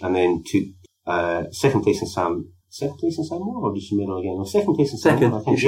[0.02, 0.64] and then took
[1.06, 2.52] uh, second place in Sam.
[2.70, 4.38] Second place in Saint-Maur, or did she medal again?
[4.38, 5.62] No, second place in Second, Saint-Maur, I think.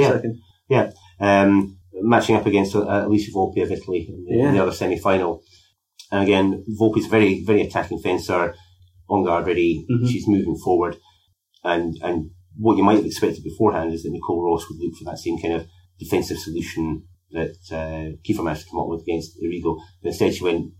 [0.68, 0.94] Yeah, second.
[1.20, 5.42] um, matching up against uh, Alicia Volpi of Italy in the, in the other semi-final.
[6.10, 8.54] And again, Volpi's very, very attacking fencer,
[9.08, 9.84] on guard ready.
[9.90, 10.08] Mhm.
[10.08, 10.96] She's moving forward,
[11.64, 15.04] and and what you might have expected beforehand is that Nicole Ross would look for
[15.10, 15.66] that same kind of
[15.98, 19.78] defensive solution that uh, Kiefer managed to come up with against Errigo.
[20.02, 20.72] But instead, she went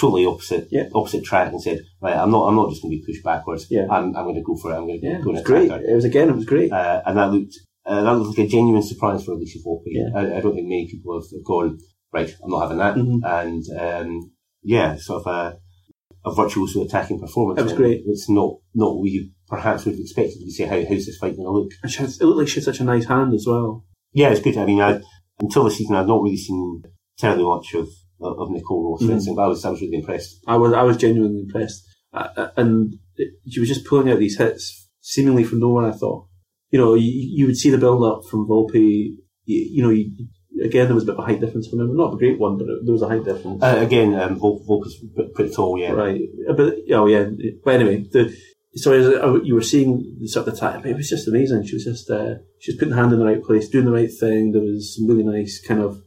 [0.00, 0.88] totally opposite, Yeah.
[0.94, 3.66] opposite track and said, "Right, I'm not, I'm not just going to be pushed backwards.
[3.70, 3.86] Yeah.
[3.90, 4.76] I'm, I'm going to go for it.
[4.76, 5.70] I'm going to Yeah, go it and great.
[5.70, 6.72] her." It was again, it was great.
[6.72, 7.54] uh, and that looked
[7.86, 9.92] uh, that looked like a genuine surprise for Alicia Volpi.
[9.92, 10.08] Yeah.
[10.14, 11.78] I, I don't think many people have, have gone
[12.12, 12.30] right.
[12.42, 13.20] I'm not having that, Mhm.
[13.24, 13.64] and
[14.08, 14.30] um,
[14.62, 15.58] yeah, sort of a,
[16.28, 17.60] a virtuoso attacking performance.
[17.60, 18.02] It was great.
[18.06, 20.64] It's not not what you perhaps would have expected to say.
[20.66, 21.70] How how's this fight going to look?
[21.82, 23.84] And has, it looked like she had such a nice hand as well.
[24.12, 24.56] Yeah, it's good.
[24.58, 25.00] I mean, I,
[25.40, 26.82] until the season, I've not really seen
[27.18, 27.88] terribly much of
[28.20, 30.40] of, of Nicole Ross fencing, but I was I was really impressed.
[30.46, 34.18] I was I was genuinely impressed, uh, uh, and it, she was just pulling out
[34.18, 35.86] these hits seemingly from nowhere.
[35.86, 36.26] I thought,
[36.70, 39.16] you know, you, you would see the build up from Volpi.
[39.44, 40.10] You, you know, you,
[40.64, 41.96] again there was a bit of a height difference from him.
[41.96, 43.62] Not a great one, but it, there was a height difference.
[43.62, 44.96] Uh, again, um, Volpi, Volpi's
[45.34, 45.78] pretty tall.
[45.78, 47.26] Yeah, Right, Uh, but oh yeah.
[47.64, 48.36] But anyway, the
[48.74, 50.86] so as you were seeing the sort of attack.
[50.86, 51.66] It was just amazing.
[51.66, 53.92] She was just uh, she was putting the hand in the right place, doing the
[53.92, 54.52] right thing.
[54.52, 56.02] There was some really nice kind of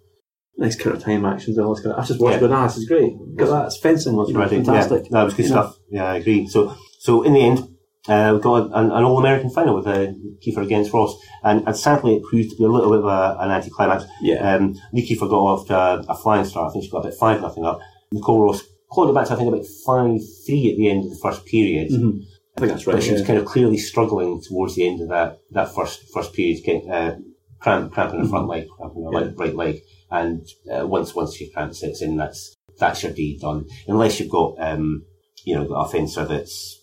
[0.58, 2.04] nice counter time actions and all this kind of.
[2.04, 2.40] I just watched Yeah.
[2.42, 3.14] going, ah, this is great.
[3.40, 5.04] At that, fencing was Right, fantastic.
[5.04, 5.62] Yeah, that was good You know?
[5.64, 5.78] stuff.
[5.90, 6.48] Yeah, I agree.
[6.48, 7.60] So, so in the end,
[8.08, 10.08] uh, we got an, an All-American final with uh,
[10.46, 13.38] Kiefer against Ross, and, and sadly it proved to be a little bit of a,
[13.40, 14.04] an anticlimax.
[14.22, 14.56] Yeah.
[14.56, 16.70] Um, Kiefer got off to a, a flying start.
[16.70, 17.80] I think she got about five nothing up.
[18.12, 21.10] Nicole Ross clawed it back to I think about five three at the end of
[21.12, 21.90] the first period.
[21.92, 22.20] Mhm.
[22.56, 22.94] I think that's right.
[22.94, 26.34] But she was kind of clearly struggling towards the end of that, that first first
[26.34, 27.16] period, getting uh,
[27.60, 29.14] cramp, cramping her front leg, cramping her Mm-hmm.
[29.18, 29.20] Yeah.
[29.30, 29.82] leg, right leg,
[30.20, 33.66] and uh, once once your cramp sets in, that's that's your deed done.
[33.88, 35.04] Unless you've got um,
[35.46, 36.80] you know got a fencer that's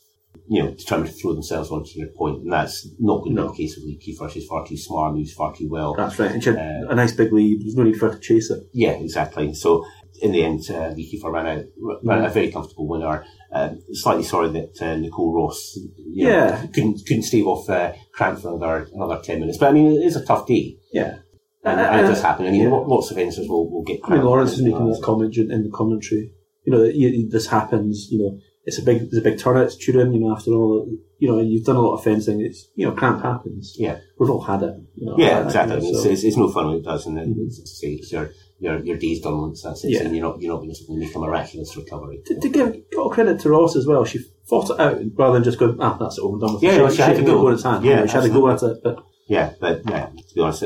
[0.49, 3.49] you know determined to throw themselves onto your point, and that's not going to No.
[3.49, 4.31] be the case with Lee Kiefer.
[4.31, 5.95] She's far too smart, moves far too well.
[5.97, 6.33] That's right.
[6.33, 7.61] And she had Uh, a nice big lead.
[7.63, 8.61] There's no need for her to chase it.
[8.73, 9.55] Yeah, exactly.
[9.55, 9.85] So
[10.23, 11.65] in the end, uh, Lee Kiefer ran out,
[12.05, 13.25] ran a very comfortable winner.
[13.53, 15.61] Uh, slightly sorry that uh, Nicole Ross,
[16.17, 16.67] you know, Yeah.
[16.75, 19.59] couldn't couldn't stave off uh, cramp for another another ten minutes.
[19.59, 21.13] But I mean, it is a tough day, Yeah.
[21.65, 22.47] And, Uh, and it does happen.
[22.47, 22.69] I mean, yeah.
[22.71, 24.01] lo- lots of fencers will, will get.
[24.05, 26.33] I mean, Lawrence is making uh, that comment in the commentary.
[26.65, 28.09] You know, you, this happens.
[28.11, 29.57] You know, it's a big, it's a big turn.
[29.59, 30.13] It's Turin.
[30.13, 30.87] You know, after all,
[31.19, 32.41] you know, you've done a lot of fencing.
[32.41, 33.75] It's you know, cramp happens.
[33.79, 33.99] Yeah.
[34.19, 34.75] we've all had it.
[34.97, 35.77] You know, Yeah, uh, exactly.
[35.77, 37.47] I you know, it's, so- it's, it's no fun when it does, and then Mhm.
[37.47, 40.03] it's, it's, your your your day's done once that's it, Yeah.
[40.03, 42.21] and you're not you're not going to make a miraculous recovery.
[42.27, 44.05] to, to give got credit to Ross as well.
[44.05, 46.63] She fought it out rather than just go, ah, that's it, over and done with.
[46.63, 47.47] Yeah, she, no, she had to go.
[47.57, 47.85] hand.
[47.85, 48.77] Yeah, You know, she had to go at it.
[48.85, 48.97] But
[49.29, 50.65] Yeah, but yeah, to be honest,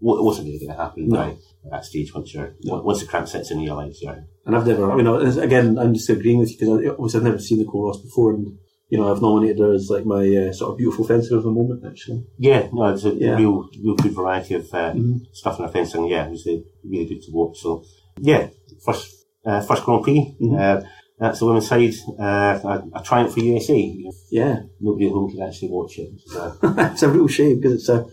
[0.00, 1.16] wasn't really going to happen No.
[1.16, 1.28] by
[1.64, 2.80] at that stage once you're No.
[2.82, 4.00] once the cramp sets in your legs.
[4.02, 7.24] You're, and I've never, you know, again, I'm just agreeing with you because obviously I've
[7.24, 10.52] never seen Nicole Ross before, and you know, I've nominated her as like my uh,
[10.52, 11.84] sort of beautiful fencer of the moment.
[11.86, 13.36] Actually, Yeah, no, it's a Yeah.
[13.36, 15.26] real, real good variety of uh, Mhm.
[15.32, 16.06] stuff in the fencing.
[16.08, 17.58] Yeah, it was uh, really good to watch.
[17.60, 17.84] So,
[18.20, 18.48] yeah,
[18.84, 19.14] first
[19.46, 20.36] uh, first Grand Prix.
[20.40, 20.58] Mhm.
[20.58, 20.82] Uh,
[21.18, 21.94] that's the women's side.
[22.18, 23.78] Uh, a, a triumph for USA.
[23.78, 26.10] You know, yeah, nobody at home could actually watch it.
[26.26, 28.06] So, it's a real shame because it's a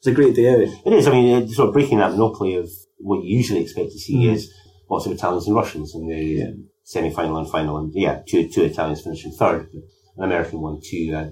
[0.00, 0.60] it's a great day out.
[0.60, 1.06] it is.
[1.06, 4.24] I mean, it's sort of breaking that monopoly of what you usually expect to see
[4.24, 4.32] Mhm.
[4.34, 4.52] is
[4.90, 6.50] lots of Italians and Russians in the Yeah.
[6.84, 7.76] semi-final and final.
[7.78, 9.82] And yeah, two two Italians finishing third, but
[10.18, 11.12] an American one too.
[11.14, 11.28] Uh,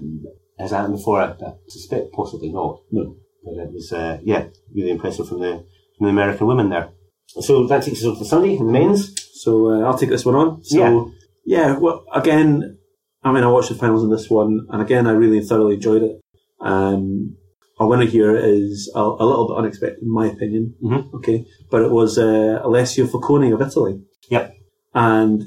[0.59, 1.21] has that happened before?
[1.21, 2.81] I, I suspect possibly not.
[2.91, 3.15] No.
[3.43, 5.63] But it was, uh, yeah, really impressive from the
[5.97, 6.89] from the American women there.
[7.27, 9.01] So that takes us over to Sunday in the men's.
[9.43, 10.63] So uh, I'll take this one on.
[10.63, 11.05] So Yeah.
[11.45, 11.77] yeah.
[11.79, 12.77] well, again,
[13.23, 16.03] I mean, I watched the finals in this one, and again, I really thoroughly enjoyed
[16.03, 16.19] it.
[16.61, 17.35] Um,
[17.79, 20.73] our winner here is a, a little bit unexpected, in my opinion.
[20.83, 21.13] Mhm.
[21.15, 24.01] Okay, but it was uh, Alessio Foconi of Italy.
[24.29, 24.55] Yep.
[24.93, 25.43] And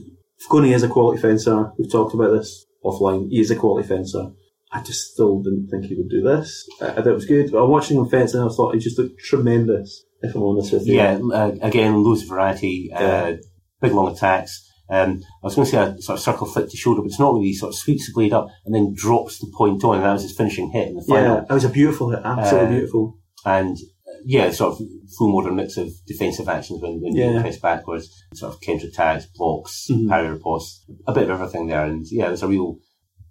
[0.49, 1.73] Foconi is a quality fencer.
[1.79, 3.29] We've talked about this offline.
[3.31, 4.33] He is a quality fencer.
[4.75, 6.67] I just still didn't think he would do this.
[6.81, 7.53] I, I thought it was good.
[7.53, 10.73] But I'm watching him fence and I thought he just looked tremendous, if I'm honest
[10.73, 10.95] with you.
[10.97, 13.37] Yeah, uh, again, loads of variety, uh, Yeah.
[13.83, 14.67] big long attacks.
[14.91, 17.19] Um, I was going to say a sort of circle flick to shoulder, but it's
[17.21, 17.47] not really.
[17.47, 20.13] He sort of sweeps the blade up and then drops the point on, and that
[20.13, 21.37] was his finishing hit in the final.
[21.37, 22.21] Yeah, it was a beautiful hit.
[22.25, 23.19] Absolutely Uh, beautiful.
[23.47, 27.31] And uh, yeah, sort of full modern mix of defensive actions when, when Yeah.
[27.37, 30.09] you press backwards, sort of counter attacks, blocks, Mhm.
[30.09, 31.87] parry riposte, a bit of everything there.
[31.87, 32.77] And yeah, it was a real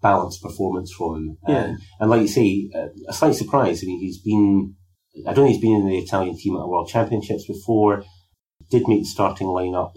[0.01, 1.37] balanced performance from him.
[1.47, 1.63] Yeah.
[1.65, 3.83] Um, and like you say, uh, a slight surprise.
[3.83, 4.73] I mean, he's been,
[5.27, 8.03] I don't think he's been in the Italian team at World Championships before.
[8.71, 9.91] Did make the starting lineup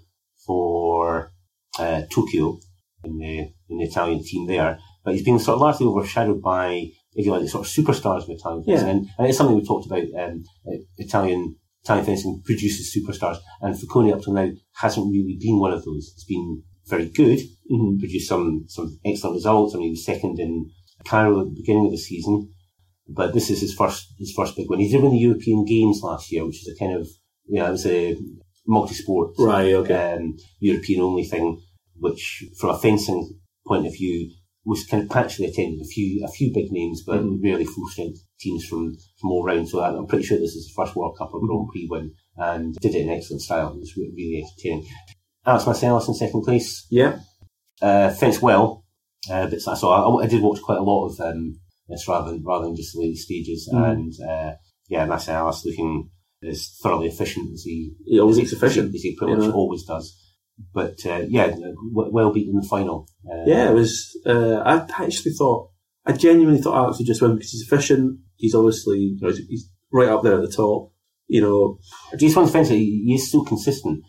[0.47, 1.33] for
[1.79, 2.59] uh, Tokyo
[3.05, 6.91] in the in the Italian team there, but he's been sort of largely overshadowed by,
[7.15, 8.87] if you like, the sort of superstars of Italian fencing.
[8.87, 8.93] Yeah.
[8.93, 10.03] And, and it's something we talked about.
[10.19, 15.59] Um, uh, Italian Italian fencing produces superstars, and Foconi up till now hasn't really been
[15.59, 16.13] one of those.
[16.15, 19.75] It's been very good, hmm produced some some excellent results.
[19.75, 20.71] I mean, he was second in
[21.05, 22.53] Cairo at the beginning of the season,
[23.09, 24.81] but this is his first his first big win.
[24.81, 27.07] He did win the European Games last year, which is a kind of
[27.47, 28.17] you know it was a
[28.67, 30.15] multi-sport Right, okay.
[30.15, 31.61] um, European only thing,
[31.97, 34.31] which from a fencing point of view
[34.67, 35.81] was kind of patchily attended.
[35.83, 37.43] A few a few big names, but Mhm.
[37.43, 39.69] really full strength teams from from all round.
[39.69, 41.47] So I'm pretty sure this is the first World Cup or Mm-hmm.
[41.49, 43.73] Grand Prix win, and did it in excellent style.
[43.75, 44.87] It was really entertaining.
[45.47, 47.21] Alex Massialas in second place Yeah.
[47.83, 48.85] uh, fenced well,
[49.31, 52.43] uh, but so I, I did watch quite a lot of um, this rather than
[52.43, 53.93] rather than just the later stages, Mhm.
[53.93, 54.53] and uh,
[54.89, 56.09] yeah, Massialas looking
[56.49, 58.95] as thoroughly efficient as he He always looks efficient.
[58.95, 60.17] as he pretty much always does.
[60.73, 61.55] But uh, yeah,
[61.93, 63.09] well beaten in the final.
[63.29, 64.17] Uh, Yeah, it was.
[64.25, 65.71] Uh, I actually thought,
[66.07, 68.21] I genuinely thought Alex would just win because he's efficient.
[68.37, 70.93] He's obviously, you know, he's, right up there at the top.
[71.27, 71.79] You know,
[72.19, 74.03] Just one defence, he, he is still consistent.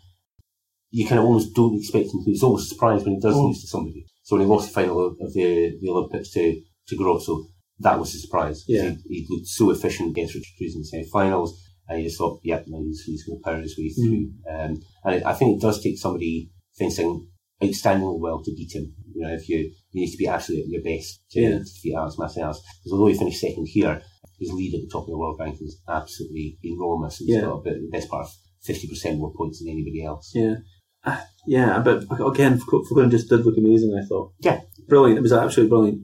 [0.90, 2.30] You kind of almost don't expect him to.
[2.30, 3.46] It's always a surprise when he does Mm.
[3.46, 4.04] lose to somebody.
[4.22, 7.46] So when he lost the final of, of the, the Olympics to, to Garozzo,
[7.80, 8.64] that was a surprise.
[8.68, 8.90] Yeah.
[9.08, 11.60] He, he looked so efficient against Richard Kruse in the semi-finals.
[11.88, 14.30] And you just thought, yep, no, he's, he's going to power his way through.
[14.50, 17.28] Um, and I think it does take somebody fencing
[17.62, 18.92] outstandingly well to beat him.
[19.14, 19.58] You know, if you,
[19.92, 21.48] you need to be absolutely at your best to, Yeah.
[21.50, 22.56] to defeat Alex Massialas.
[22.58, 24.02] Because although he finished second here,
[24.38, 27.18] his lead at the top of the world ranking is absolutely enormous.
[27.18, 27.42] He's Yeah.
[27.42, 28.32] got about the best part of
[28.68, 30.32] 50% more points than anybody else.
[30.34, 30.56] yeah,
[31.04, 31.78] Uh, yeah.
[31.78, 33.94] But again, Fulton just did look amazing.
[33.94, 34.60] I thought, Yeah.
[34.88, 35.18] brilliant.
[35.18, 36.02] It was absolutely brilliant.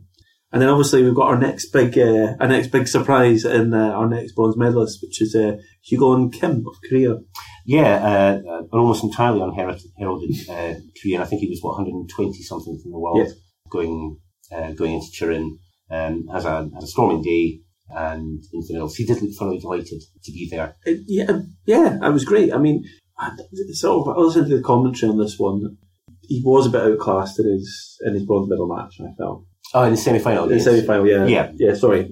[0.53, 3.91] And then obviously we've got our next big, uh, our next big surprise in uh,
[3.93, 7.17] our next bronze medalist, which is uh, Hugo and Kim of Korea.
[7.65, 10.75] Yeah, uh, uh, an almost entirely unheralded heralded, uh.
[11.15, 13.33] And I think he was, what, 120 something from the world Yeah.
[13.71, 14.19] going
[14.55, 15.59] uh, going into Turin.
[15.91, 18.95] Um, has, a, has a storming day and anything else.
[18.95, 20.75] He did look thoroughly delighted to be there.
[20.87, 22.51] It, yeah, yeah, it was great.
[22.51, 22.83] I mean,
[23.19, 23.31] I,
[23.73, 25.77] sort of, I listened to the commentary on this one.
[26.23, 28.95] He was a bit outclassed in his in his bronze medal match.
[29.01, 29.45] I felt
[29.75, 30.45] Oh, in the semi-final.
[30.51, 31.07] in the semi final.
[31.07, 31.51] Yeah, Yeah.
[31.57, 31.75] yeah.
[31.75, 32.11] Sorry,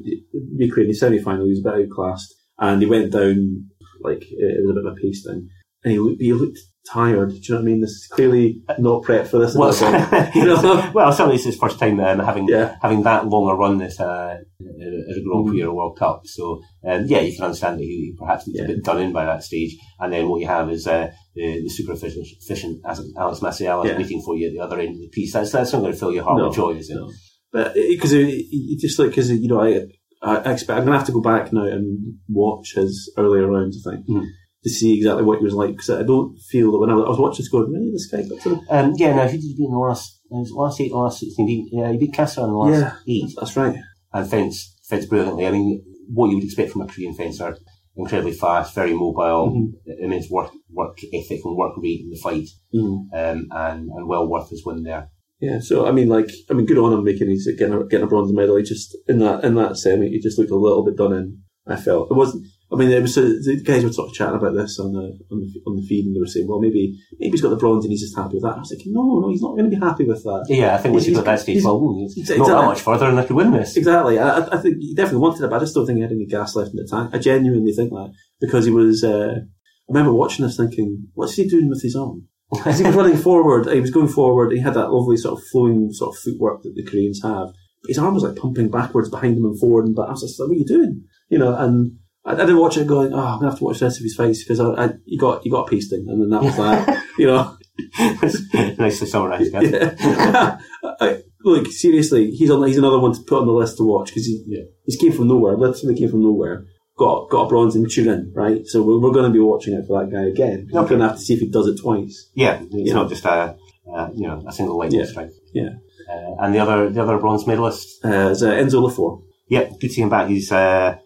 [0.57, 0.89] Ukraine.
[0.89, 3.67] The semi final, he was a bit outclassed, and he went down
[4.03, 5.49] like it was a bit of a pace thing,
[5.85, 6.59] and he looked, he looked
[6.91, 7.29] tired.
[7.31, 7.81] Do you know what I mean?
[7.83, 9.55] This is clearly not prepped for this.
[9.55, 9.73] Well,
[10.95, 12.77] well, certainly it's his first time um, having Yeah.
[12.81, 16.23] having that long a run at, uh, at a Grand Prix or a World Cup.
[16.25, 18.65] So, um, yeah, you can understand that he perhaps was Yeah.
[18.65, 19.77] a bit done in by that stage.
[19.99, 23.99] And then what you have is uh, the, the super efficient, efficient Alex Massialas Yeah.
[23.99, 25.35] waiting for you at the other end of the piste.
[25.35, 26.95] That's, that's not going to fill your heart No, with joy, is it?
[26.95, 27.11] no.
[27.53, 29.87] But because he just like because you know I,
[30.23, 33.85] I expect I'm gonna have to go back now and watch his earlier rounds.
[33.87, 34.07] I think.
[34.09, 34.27] Mhm.
[34.63, 37.07] To see exactly what he was like, because I don't feel that when I was,
[37.07, 39.39] I was watching this going, really, this guy got to the Um, yeah, now, who
[39.39, 41.47] did he beat in the last, uh, was it last eight, last 16?
[41.49, 42.93] He yeah, he beat Castro in the last Yeah.
[43.15, 43.31] eight.
[43.41, 43.77] That's right.
[44.13, 45.47] and fence fence brilliantly.
[45.47, 45.83] I mean,
[46.13, 47.57] what you would expect from a Korean fencer,
[47.97, 49.73] incredibly fast, very mobile, Mhm.
[50.05, 53.07] immense work work ethic and work rate in the fight, Mhm.
[53.15, 55.09] um, and and well worth his win there.
[55.41, 58.05] Yeah, so I mean, like, I mean, good on him making his getting a, getting
[58.05, 58.57] a bronze medal.
[58.57, 61.39] He just in that in that semi, he just looked a little bit done in.
[61.67, 62.47] I felt it wasn't.
[62.73, 65.19] I mean, it was uh, the guys were sort of chatting about this on the
[65.33, 67.57] on the on the feed, and they were saying, well, maybe maybe he's got the
[67.57, 68.57] bronze and he's just happy with that.
[68.57, 70.47] I was like, no, no, he's not going to be happy with that.
[70.49, 72.55] Yeah, I think once He's- you got that stage, he's- well, ooh, he's- not exactly.
[72.55, 73.77] that much further, and I could win this.
[73.77, 74.19] Exactly.
[74.19, 76.13] I, I- I think he definitely wanted it, but I just don't think he had
[76.13, 77.11] any gas left in the tank.
[77.15, 79.03] I genuinely think that because he was.
[79.03, 82.29] Uh, I remember watching this thinking, what's he doing with his arm?
[82.65, 84.53] As he was running forward, he was going forward.
[84.53, 87.49] He had that lovely sort of flowing sort of footwork that the Koreans have.
[87.83, 90.09] But his arm was like pumping backwards behind him and forward and back.
[90.09, 91.05] I was just like, what are you doing?
[91.29, 91.93] You know, and
[92.25, 94.03] I, I didn't watch it going, oh, I'm gonna have to watch the rest of
[94.05, 96.57] his face" because I, I you got you got a pasting, and then that was
[96.57, 97.05] that.
[97.19, 97.55] You know,
[98.79, 99.95] Nicely summarised, yeah.
[101.01, 102.67] I, look, seriously, he's on.
[102.67, 104.63] He's another one to put on the list to watch because he Yeah.
[104.87, 105.57] he's came from nowhere.
[105.57, 106.65] Literally came from nowhere.
[107.01, 108.61] Got got a bronze in Turin, right?
[108.67, 110.69] So we're, we're going to be watching it for that guy again.
[110.71, 112.29] We're going to have to see if he does it twice.
[112.35, 112.95] Yeah, it's Yeah.
[112.95, 113.57] not just a,
[113.91, 115.07] uh, you know, a single lightning Yeah.
[115.07, 115.31] strike.
[115.55, 115.71] Yeah.
[116.13, 119.23] Uh, and the other, the other bronze medalist, Uh, it's, uh, Enzo Lefort.
[119.49, 120.29] yeah, good to see him back.
[120.29, 120.97] He's, uh,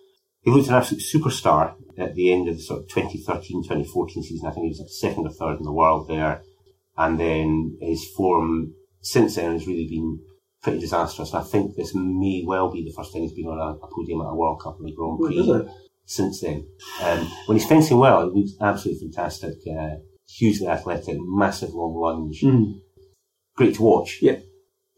[0.42, 4.48] he looked an absolute superstar at the end of the sort of 2013, 2014 season.
[4.48, 6.42] I think he was like second or third in the world there.
[6.98, 10.18] And then his form since then has really been
[10.62, 11.32] pretty disastrous.
[11.32, 13.88] And I think this may well be the first time he's been on a, a
[13.94, 15.70] podium at a World Cup or a Grand Prix is?
[16.06, 16.66] Since then.
[17.02, 19.54] Um, when he's fencing well, he looks absolutely fantastic.
[19.66, 19.96] Uh,
[20.28, 22.40] hugely athletic, massive long lunge.
[22.42, 22.80] Mm.
[23.56, 24.18] Great to watch.
[24.20, 24.38] Yeah.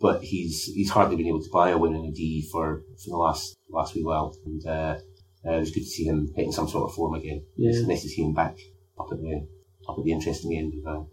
[0.01, 3.11] But he's he's hardly been able to buy a win in a D for, for
[3.11, 4.37] the last last wee while.
[4.45, 4.97] And uh,
[5.47, 7.45] uh, it was good to see him hitting some sort of form again.
[7.57, 7.71] Yeah.
[7.71, 8.57] It's nice to see him back
[9.01, 9.47] up at the
[9.89, 11.07] up at the interesting end of a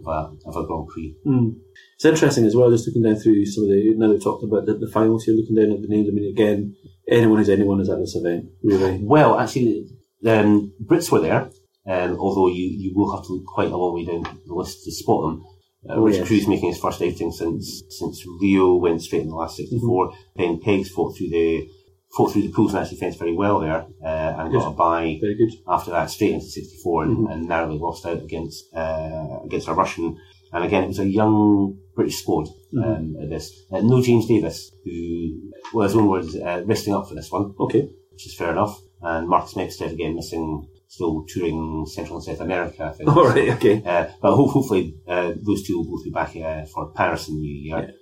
[0.00, 1.14] of a, of a Grand Prix.
[1.26, 1.56] Mm.
[1.96, 4.64] It's interesting as well, just looking down through some of the, now we've talked about
[4.64, 6.08] the, the finals here, looking down at the names.
[6.08, 6.74] I mean, again,
[7.10, 8.98] anyone who's anyone is at this event, really.
[9.02, 9.86] Well, actually,
[10.26, 11.50] um, Brits were there,
[11.86, 14.84] um, although you, you will have to look quite a long way down the list
[14.84, 15.44] to spot them.
[15.88, 16.28] Uh, Oh, Richard yes.
[16.28, 20.08] Kruse making his first outing since since Rio went straight in the last 64.
[20.08, 20.16] Mm-hmm.
[20.36, 21.66] Ben Peggs fought through the
[22.14, 24.62] fought through the pools and actually fenced very well there, uh, and Yes.
[24.62, 25.52] got a bye Very good.
[25.66, 27.32] after that straight into 64 and, Mhm.
[27.32, 30.18] and narrowly lost out against uh, against a Russian.
[30.52, 32.84] And again, it was a young British squad Mhm.
[32.98, 33.52] um, at this.
[33.72, 37.54] Uh, no James Davis, who, well, his own words, uh, resting up for this one
[37.60, 37.88] Okay.
[38.12, 38.80] which is fair enough.
[39.02, 43.08] And Marcus Mepstead again missing, still touring Central and South America, I think.
[43.16, 43.50] All right.
[43.56, 43.82] Okay.
[43.84, 47.34] Uh, but ho- hopefully uh, those two will both be back uh, for Paris in
[47.36, 47.92] the new year.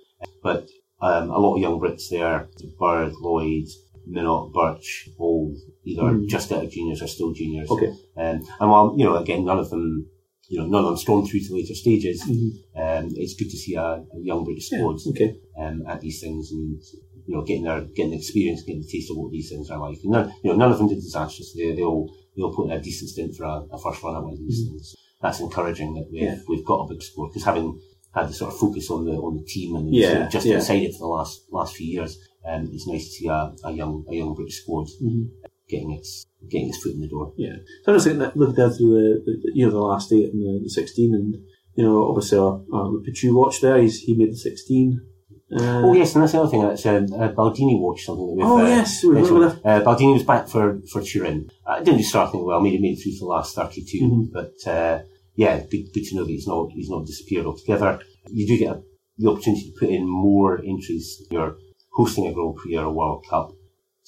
[0.43, 0.67] But
[1.01, 3.65] um, a lot of young Brits there, Bird, Lloyd,
[4.07, 5.53] Minot, Birch, all
[5.85, 6.27] either Mm.
[6.27, 7.69] just out of juniors or still juniors.
[7.71, 7.91] Okay.
[8.17, 10.07] Um, and while, you know, again, none of them,
[10.49, 12.49] you know, none of them stormed through to later stages, Mhm.
[12.83, 14.79] um, it's good to see a, a young British Yeah.
[14.79, 15.29] squad Okay.
[15.57, 16.81] um, at these things and
[17.27, 19.79] you know getting their getting the experience, getting the taste of what these things are
[19.79, 19.99] like.
[20.03, 21.53] And none, you know, none of them did disasters.
[21.55, 24.15] They they all they all put in a decent stint for a, a first run
[24.17, 24.95] at one of these things.
[25.21, 26.39] That's encouraging that we've Yeah.
[26.49, 27.79] we've got a big squad because having
[28.15, 30.47] had the sort of focus on the on the team and Yeah, sort of just
[30.47, 30.55] yeah.
[30.55, 32.17] inside it for the last last few years,
[32.49, 35.29] um, it's nice to see a, a young a young British squad Mhm.
[35.69, 37.33] Getting its getting its foot in the door.
[37.37, 37.55] Yeah.
[37.83, 40.33] So I was looking, at, looking down through the, the, you know, the last eight
[40.33, 41.35] and the, the 16 and,
[41.75, 45.01] you know, obviously our, our Péchoux watch there, he's, he made the 16.
[45.51, 46.61] Uh, Oh yes, and that's the other thing.
[46.61, 48.45] That's um, uh, Baldini watched something that we've.
[48.45, 51.49] Oh, uh, yes, we remember Uh, Baldini was back for for Turin.
[51.65, 52.61] Uh, didn't do starting well.
[52.61, 54.31] Made it made it through to the last 32 Mhm.
[54.31, 54.99] But uh,
[55.35, 57.99] yeah, good, good to know that he's not he's not disappeared altogether.
[58.29, 58.81] You do get a,
[59.17, 61.25] the opportunity to put in more entries.
[61.31, 61.57] You're
[61.93, 63.51] hosting a Grand Prix or a World Cup.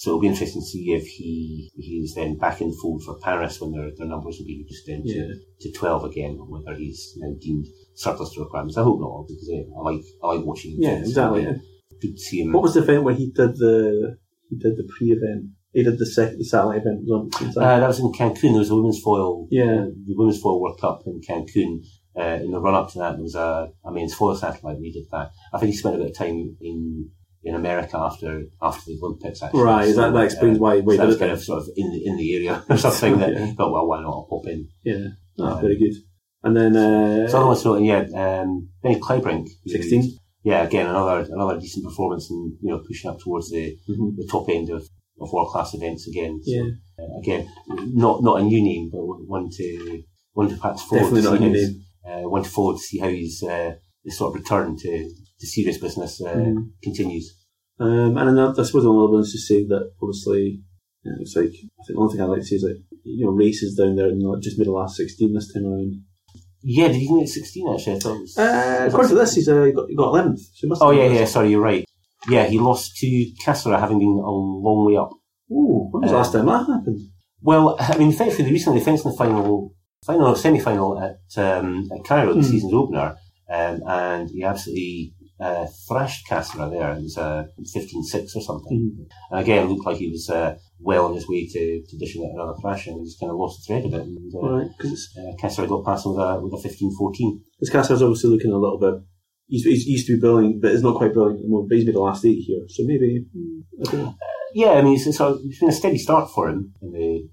[0.01, 3.03] So it'll be interesting to see if he he is then back in the fold
[3.03, 5.33] for Paris when their, their numbers will be reduced down to, Yeah.
[5.61, 8.77] to 12 again, or whether he's now deemed surplus to requirements.
[8.79, 10.77] I hope not, because I, I like I like watching him.
[10.81, 11.09] Yeah, fence.
[11.09, 11.43] exactly.
[12.01, 12.51] Good to see him.
[12.51, 14.17] What was the event where he did the,
[14.49, 15.41] he did the pre-event?
[15.71, 17.01] He did the second, the satellite event.
[17.05, 18.51] Was on, was that- Uh, that was in Cancun.
[18.53, 19.83] There was a women's foil, Yeah.
[19.83, 21.85] uh, the women's foil World Cup in Cancun.
[22.19, 24.79] Uh, in the run up to that, there was a, a men's foil satellite.
[24.81, 25.29] he did that.
[25.53, 27.09] I think he spent a bit of time in
[27.43, 29.41] in America after after the Olympics.
[29.41, 31.59] Actually, right, is that, that explains uh, why, why so that was kind of sort
[31.61, 33.53] of in the in the area or something that Yeah.
[33.57, 34.67] well, why not I'll pop in?
[34.83, 35.07] Yeah.
[35.39, 35.93] Ah, very good.
[36.43, 40.17] And then, uh, So other ones noting, yeah, um, Kleibrink, who- 16.
[40.43, 44.15] Yeah, again another another decent performance and you know pushing up towards the Mhm.
[44.17, 44.81] the top end of,
[45.21, 46.39] of world class events again.
[46.43, 46.67] So, Yeah.
[46.99, 47.47] uh, again,
[48.05, 50.01] not not a new name, but one to
[50.33, 51.01] one to perhaps follow.
[51.03, 51.81] Definitely to not a new name.
[52.07, 53.73] Uh, one to follow to see how he's uh,
[54.07, 54.91] sort of return to,
[55.41, 56.69] to serious business uh, Mhm.
[56.83, 57.35] continues.
[57.79, 60.61] Um, and then I suppose another one is to say that obviously,
[61.03, 62.79] you know, it's like, I think the only thing I'd like to say is that,
[63.03, 65.95] you know, races down there and not just made the last 16 this time around.
[66.63, 67.95] Yeah, did he get sixteen actually?
[67.95, 68.37] I thought it was.
[68.37, 70.39] Uh, according to this, he's uh, got, he got 11th.
[70.53, 71.25] So oh yeah, yeah.
[71.25, 71.83] Sorry, you're right.
[72.29, 73.07] Yeah, he lost to
[73.43, 75.09] Cassara, having been a long way up.
[75.51, 76.99] Ooh, when was the Uh, last time that happened?
[77.41, 79.73] Well, I mean, thankfully, they recently fenced in the final,
[80.05, 82.45] final semi-final at, um, at Cairo, the Hmm.
[82.51, 83.15] season's opener,
[83.51, 86.91] um, and he absolutely uh, thrashed Cassara there.
[86.93, 88.91] It was uh, 15-6 or something.
[88.95, 89.03] Hmm.
[89.31, 92.23] And again, it looked like he was uh, well on his way to, to dishing
[92.23, 92.99] out another thrashing.
[92.99, 94.01] He just kind of lost the thread of it.
[94.01, 97.41] And, uh, Right, because uh, got past him with a, with a 15-14.
[97.71, 99.01] Cassara's obviously looking a little bit.
[99.47, 101.65] He's, he's used to be brilliant, but it's not quite brilliant anymore.
[101.67, 103.25] But he's made the last eight here, so maybe
[103.89, 104.13] I.
[104.53, 107.29] Yeah, I mean, it's, it's, a, it's been a steady start for him in the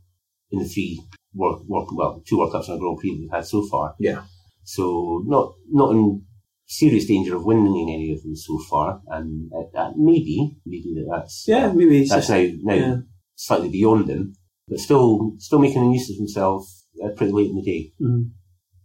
[0.50, 1.00] in the three
[1.34, 3.94] world, world well two World Cups and a Grand Prix that we've had so far.
[3.98, 4.22] Yeah.
[4.64, 6.22] So not not in
[6.70, 10.94] serious danger of winning in any of them so far, and uh, that maybe maybe
[10.96, 12.96] that that's Yeah, maybe that's just now now yeah.
[13.34, 14.34] slightly beyond them,
[14.68, 16.62] but still still making a use of himself
[17.02, 17.92] uh, pretty late in the day.
[18.00, 18.30] Mm.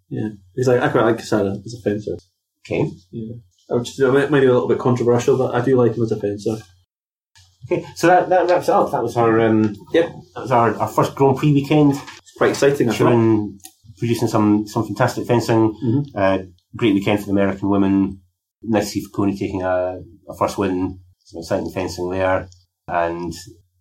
[0.09, 2.15] Yeah, he's like I quite like Cassara as a fencer.
[2.65, 2.89] Okay.
[3.11, 3.35] Yeah,
[3.69, 6.55] which might be a little bit controversial, but I do like him as a fencer.
[7.65, 8.91] Okay, so that, that wraps it up.
[8.91, 10.05] That was our um, Yep,
[10.35, 11.91] that was our, our first Grand Prix weekend.
[11.93, 12.89] it's quite exciting.
[12.89, 13.49] I thought.
[13.99, 15.73] Producing some some fantastic fencing.
[15.83, 16.05] Mhm.
[16.15, 16.43] Uh,
[16.75, 18.21] great weekend for the American women.
[18.61, 19.99] Nice to see Foconi taking a,
[20.29, 20.99] a first win.
[21.25, 22.47] Some exciting fencing there,
[22.87, 23.33] and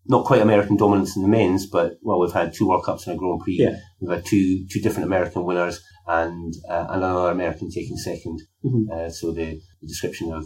[0.06, 3.14] not quite American dominance in the men's, but well, we've had two World Cups and
[3.16, 3.56] a Grand Prix.
[3.58, 3.76] Yeah.
[4.00, 8.90] We've had two two different American winners and uh, another American taking 2nd Mhm.
[8.92, 10.44] Uh, so the, the description of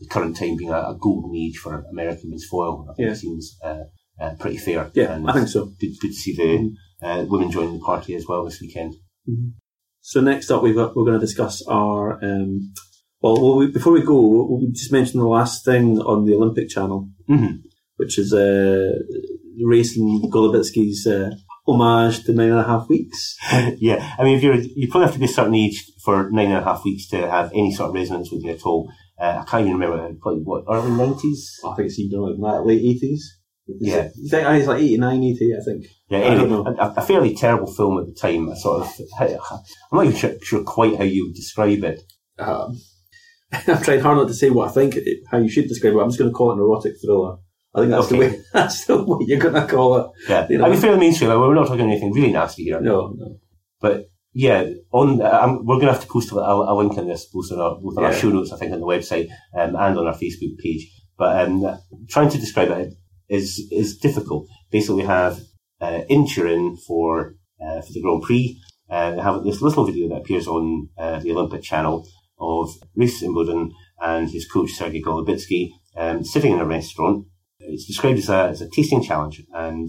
[0.00, 3.14] the current time being a, a golden age for American men's foil, I think Yeah.
[3.14, 3.84] seems uh,
[4.20, 4.90] uh, pretty fair.
[4.94, 5.66] Yeah, and I think so.
[5.78, 6.74] Good, good to see the
[7.06, 8.94] uh, women joining the party as well this weekend.
[10.04, 12.14] So next up, we've got, we're going to discuss our.
[12.22, 12.72] Um,
[13.20, 16.68] well, well we, before we go, we'll just mention the last thing on the Olympic
[16.68, 17.60] channel, Mhm.
[17.96, 18.90] which is uh,
[19.64, 21.30] Racing Golubitsky's uh,
[21.68, 23.36] homage to nine and a half weeks.
[23.78, 26.46] yeah, I mean, if you're, you probably have to be a certain age for nine
[26.50, 28.90] and a half weeks to have any sort of resonance with you at all.
[29.20, 31.64] Uh, I can't even remember, probably what, early 90s?
[31.64, 33.38] I think it's even like that, late eighties.
[33.66, 34.08] Yeah.
[34.32, 35.84] I I it's like 89, 80, I think.
[36.08, 38.48] Yeah, I anyway, a, a fairly terrible film at the time.
[38.48, 39.28] A sort of, I'm
[39.92, 42.00] not even sure, sure quite how you would describe it.
[42.38, 42.78] Um,
[43.52, 45.98] I'm trying hard not to say what I think, it, how you should describe it.
[45.98, 47.36] I'm just going to call it an erotic thriller.
[47.74, 48.16] I think that's Okay.
[48.16, 48.42] the way.
[48.52, 50.06] That's the way you're going to call it.
[50.28, 50.66] Yeah, You know.
[50.66, 51.30] I mean, fairly mainstream.
[51.30, 52.80] like, We're not talking anything really nasty here.
[52.82, 53.38] No, no.
[53.80, 57.26] But yeah, on um, we're going to have to post a, a link on this,
[57.32, 59.98] both on our, both on our show notes, I think, on the website um, and
[59.98, 60.90] on our Facebook page.
[61.16, 61.78] But um,
[62.10, 62.92] trying to describe it
[63.28, 64.46] is is difficult.
[64.70, 65.40] Basically, we have
[65.80, 66.26] uh, in
[66.86, 68.58] for uh, for the Grand Prix.
[68.90, 72.06] Uh, they have this little video that appears on uh, the Olympic channel
[72.38, 73.70] of Race Imboden
[74.00, 77.26] and his coach Sergei Golubitsky um, sitting in a restaurant.
[77.58, 79.88] It's described as a, as a tasting challenge, and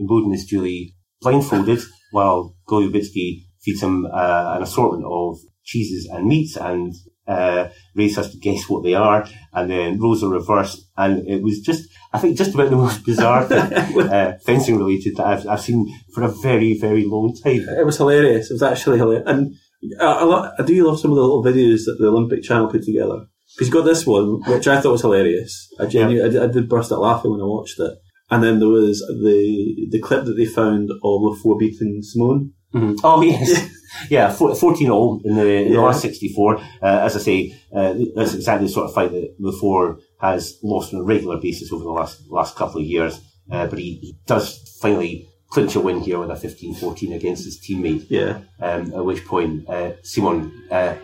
[0.00, 1.80] Imboden is duly blindfolded
[2.12, 6.94] while Golubitsky feeds him uh, an assortment of cheeses and meats, and
[7.26, 11.42] uh, Race has to guess what they are, and then roles are reversed, and it
[11.42, 13.60] was just, I think, just about the most bizarre thing,
[14.00, 17.60] uh, fencing related that I've, I've seen for a very, very long time.
[17.68, 18.50] It was hilarious.
[18.50, 19.24] It was actually hilarious.
[19.26, 19.54] And
[20.00, 22.82] I, I, I do love some of the little videos that the Olympic channel put
[22.82, 23.26] together.
[23.54, 25.68] Because you got this one, which I thought was hilarious.
[25.80, 27.94] I, genu- I, did, I did burst out laughing when I watched it.
[28.32, 32.52] And then there was the the clip that they found of Lefort beating Simone.
[32.72, 32.96] Mhm.
[33.02, 33.68] Oh yes,
[34.08, 35.80] yeah, four- fourteen all in the in the Yeah.
[35.80, 36.58] last sixty four.
[36.80, 40.92] Uh, as I say, uh, that's exactly the sort of fight that Lefort has lost
[40.92, 43.20] on a regular basis over the last last couple of years.
[43.50, 47.60] Uh, but he, he does finally clinch a win here with a 15-14 against his
[47.60, 48.06] teammate.
[48.08, 48.38] Yeah.
[48.60, 50.94] Um, at which point uh, Simon uh,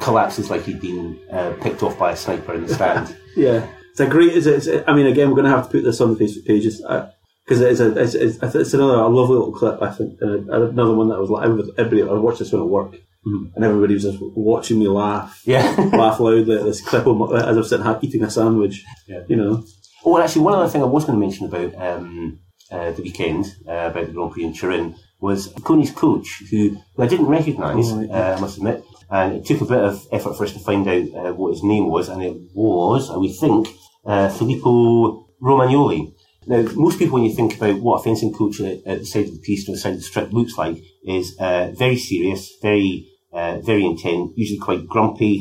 [0.00, 3.16] collapses like he'd been uh, picked off by a sniper in the stand.
[3.36, 3.68] Yeah.
[3.90, 6.00] It's a great, it's, it's, I mean, again, we're going to have to put this
[6.00, 6.80] on the Facebook pages.
[6.80, 10.18] Because it's, a, it's, it's, it's another a lovely little clip, I think.
[10.22, 12.96] Another one that I was like, everybody, I watched this one at work.
[13.26, 13.50] Mhm.
[13.54, 15.42] And everybody was just watching me laugh.
[15.44, 15.74] yeah.
[15.92, 18.84] laugh loudly at this clip of my, as I'm sitting ha- eating a sandwich.
[19.08, 19.22] Yeah.
[19.28, 19.64] You know.
[20.04, 22.38] Oh, and actually, one other thing I was going to mention about um,
[22.70, 27.02] uh, the weekend, uh, about the Grand Prix in Turin, was Foconi's coach, who, who
[27.02, 28.84] I didn't recognise, Oh, uh, I must admit.
[29.10, 31.62] And it took a bit of effort for us to find out uh, what his
[31.64, 33.68] name was, and it was, and we think,
[34.04, 36.12] uh, Filippo Romagnoli.
[36.46, 39.24] Now, most people, when you think about what a fencing coach at, at the side
[39.26, 42.52] of the piste or the side of the strip looks like, is uh, very serious,
[42.62, 43.08] very,
[43.40, 45.34] uh, very intense, usually quite grumpy,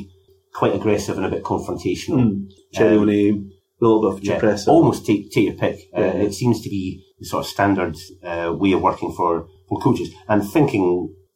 [0.54, 2.20] quite aggressive, and a bit confrontational.
[2.24, 2.50] Mm.
[2.74, 3.36] Cherry Um, name,
[3.82, 4.70] a little bit of Yeah, depressive.
[4.76, 5.78] almost take take your pick.
[5.98, 6.14] Uh, Yeah.
[6.28, 6.84] It seems to be
[7.20, 7.96] the sort of standard
[8.30, 9.32] uh, way of working for,
[9.68, 10.10] for coaches.
[10.28, 10.86] And thinking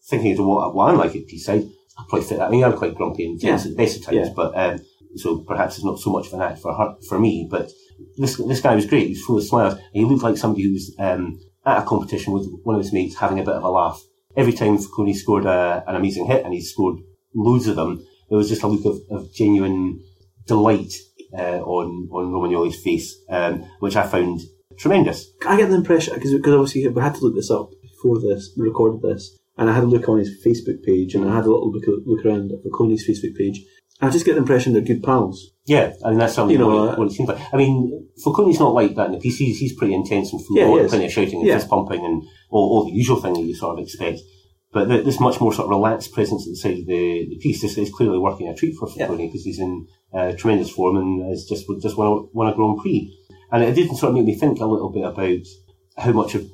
[0.10, 1.66] thinking of what, what I'm like at Teesside,
[1.98, 2.48] I probably fit that.
[2.48, 3.72] I mean, I'm quite grumpy and tense Yeah.
[3.72, 4.34] at the best of times, Yeah.
[4.36, 4.80] but um,
[5.16, 7.48] so perhaps it's not so much of an act for her, for me.
[7.50, 7.66] But
[8.18, 9.08] this this guy was great.
[9.08, 9.74] He was full of smiles.
[9.74, 12.94] And he looked like somebody who was um, at a competition with one of his
[12.94, 14.00] mates having a bit of a laugh.
[14.40, 16.98] Every time Foconi scored a, an amazing hit, and he scored
[17.36, 17.92] loads of them,
[18.30, 20.00] there was just a look of, of genuine
[20.48, 20.94] delight
[21.38, 24.40] uh, on on Romagnoli's face, um, which I found
[24.78, 25.20] tremendous.
[25.46, 28.42] I get the impression because because obviously we had to look this up before this,
[28.58, 31.46] we recorded this, and I had a look on his Facebook page, and I had
[31.46, 33.62] a little look, look around at Facebook page.
[34.02, 35.52] I just get the impression they're good pals.
[35.66, 37.42] Yeah, I mean that's something You know, what, it, uh, what it seems like.
[37.54, 39.20] I mean, Foconi's not like that in the.
[39.20, 41.56] He's, he's pretty intense and full Yeah, plenty of shouting and Yeah.
[41.56, 44.20] fist pumping and all, all the usual thing that you sort of expect.
[44.72, 47.40] But th- this much more sort of relaxed presence at the side of the, the
[47.42, 47.64] piste.
[47.64, 49.08] This is clearly working a treat for Yeah.
[49.08, 52.56] Foconi because he's in uh, tremendous form and has just just won a, won a
[52.56, 53.16] Grand Prix.
[53.52, 55.40] And it did sort of make me think a little bit about
[55.98, 56.48] how much of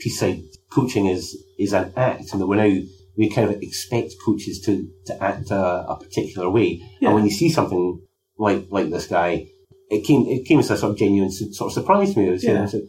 [0.00, 2.82] piste side coaching is is an act, and that we're now
[3.16, 6.80] we kind of expect coaches to to act a, a particular way.
[7.00, 7.08] Yeah.
[7.10, 8.00] And when you see something
[8.38, 9.46] like like this guy,
[9.88, 12.26] it came it came as a sort of genuine sort of surprise to me.
[12.28, 12.62] It was, you know, Yeah.
[12.64, 12.82] I said,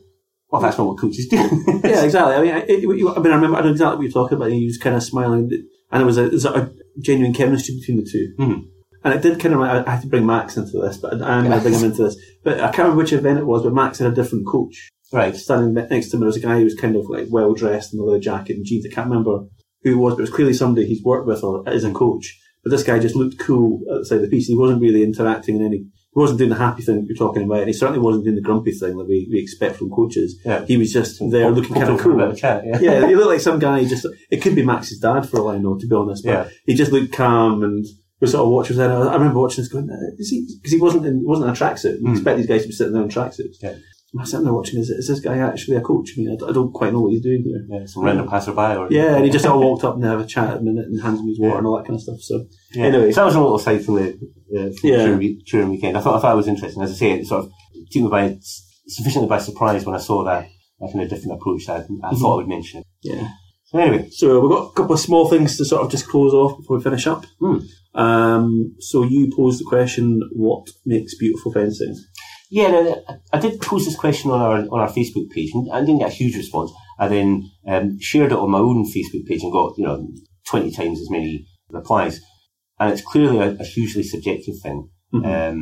[0.53, 1.35] well, that's not what coaches do.
[1.83, 2.35] yeah, exactly.
[2.35, 4.51] I mean, I, it, I mean, I remember I know exactly what you're talking about.
[4.51, 5.49] He was kind of smiling,
[5.91, 8.61] and it was a, it was a genuine chemistry between the 2 Mhm.
[9.03, 9.61] And it did kind of.
[9.61, 11.85] I, I had to bring Max into this, but I, I'm going to bring him
[11.85, 12.15] into this.
[12.43, 13.63] But I can't remember which event it was.
[13.63, 15.35] But Max had a different coach right.
[15.35, 16.19] standing next to him.
[16.19, 18.55] There was a guy who was kind of like well dressed in a leather jacket
[18.57, 18.85] and jeans.
[18.85, 19.47] I can't remember
[19.81, 22.39] who it was, but it was clearly somebody he's worked with or is a coach.
[22.63, 24.49] But this guy just looked cool at the side the piste.
[24.49, 25.87] He wasn't really interacting in any.
[26.15, 28.35] He wasn't doing the happy thing that you're talking about, and he certainly wasn't doing
[28.35, 30.39] the grumpy thing that we, we expect from coaches.
[30.45, 30.63] Yeah.
[30.65, 32.35] He was just there looking kind of Hoping for a cool.
[32.35, 32.79] chat, yeah.
[32.79, 33.83] yeah, he looked like some guy.
[33.85, 36.23] Just it could be Max's dad for all I know, to be honest.
[36.23, 36.49] But Yeah.
[36.65, 37.83] he just looked calm and
[38.21, 38.79] was sort of watching.
[38.79, 39.89] And I remember watching this going,
[40.19, 40.45] is he?
[40.61, 41.99] Because he wasn't in, he wasn't in a tracksuit.
[41.99, 42.11] You Mm.
[42.13, 43.55] expect these guys to be sitting there in tracksuits.
[43.61, 43.75] Yeah.
[44.13, 44.79] And I sitting there watching.
[44.79, 46.11] Is, is this guy actually a coach?
[46.15, 47.65] I mean, I, I don't quite know what he's doing here.
[47.67, 50.25] Yeah, some random passerby or Yeah, and he just all walked up and had a
[50.25, 51.57] chat at a minute and hands me his water Yeah.
[51.57, 52.19] and all that kind of stuff.
[52.21, 52.45] So
[52.75, 52.85] Yeah.
[52.85, 53.11] Anyway.
[53.11, 54.09] so that was a little aside from the,
[54.55, 55.15] uh, from Yeah.
[55.17, 55.97] the touring, weekend.
[55.97, 56.83] I thought, I thought it was interesting.
[56.83, 57.51] As I say, it sort of
[57.91, 58.37] took me by
[58.87, 60.45] sufficiently by surprise when I saw that,
[60.79, 61.65] that kind of different approach.
[61.65, 62.85] That I, I thought I would mention it.
[63.01, 63.29] yeah.
[63.65, 66.31] So anyway, So we've got a couple of small things to sort of just close
[66.33, 67.25] off before we finish up.
[67.39, 67.57] Hmm.
[67.95, 71.95] Um, so you posed the question, what makes beautiful fencing?
[72.57, 72.79] Yeah, no,
[73.09, 75.99] I- I did pose this question on our on our Facebook page, and I didn't
[76.03, 76.69] get a huge response.
[76.99, 77.29] I then
[77.67, 79.97] um, shared it on my own Facebook page and got you know
[80.49, 82.15] twenty times as many replies.
[82.79, 84.79] And it's clearly a, a hugely subjective thing.
[85.13, 85.25] Mhm.
[85.25, 85.57] Um,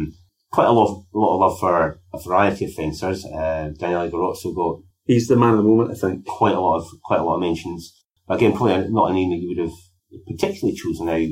[0.52, 1.74] quite a lot, of, a lot of love for
[2.14, 3.20] a variety of fencers.
[3.26, 6.26] Uh, Daniele Garozzo got He's the man of the moment, I think.
[6.26, 7.82] quite a lot of quite a lot of mentions.
[8.28, 9.78] But again, probably not a name that you would have
[10.28, 11.30] particularly chosen out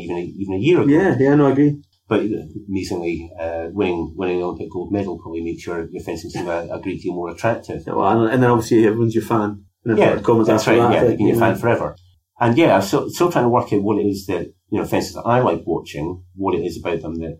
[0.00, 0.90] even a, even a year ago.
[0.90, 1.74] Yeah, yeah, no, I agree.
[2.12, 2.26] But
[2.68, 6.68] amazingly, uh, winning winning the Olympic gold medal probably makes your, your fencing seem a,
[6.70, 7.82] a great deal more attractive.
[7.86, 9.64] Yeah, well, and, and then obviously everyone's your fan.
[9.86, 10.76] And Yeah, commas that's right.
[10.76, 11.96] that, Yeah, they've been your fan forever.
[12.38, 14.84] And yeah, I'm still, still trying to work out what it is that you know
[14.84, 17.38] fences that I like watching, what it is about them that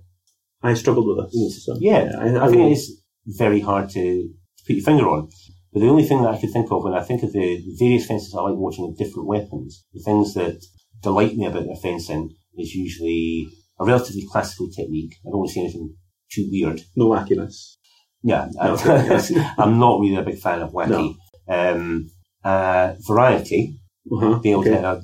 [0.63, 1.67] I struggled with this.
[1.67, 5.29] So, Yeah, I, I think it is very hard to, to put your finger on.
[5.73, 8.07] But the only thing that I could think of when I think of the various
[8.07, 10.65] fences I like watching with different weapons, the things that
[11.03, 13.49] delight me about their fencing is usually
[13.81, 15.15] a relatively classical technique.
[15.27, 15.95] I don't want to say anything
[16.33, 16.81] too weird.
[16.97, 17.77] no wackiness.
[18.23, 18.77] Yeah, No.
[19.59, 21.17] I'm not really a big fan of wacky.
[21.49, 22.09] Um,
[22.45, 23.79] uh, variety,
[24.11, 24.39] Uh-huh.
[24.39, 24.81] being able to okay.
[24.81, 25.03] get a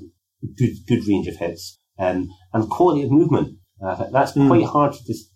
[0.56, 3.56] good, good range of hits, um, and quality of movement.
[3.84, 4.46] Uh, that's Mm.
[4.48, 5.30] quite hard to dis-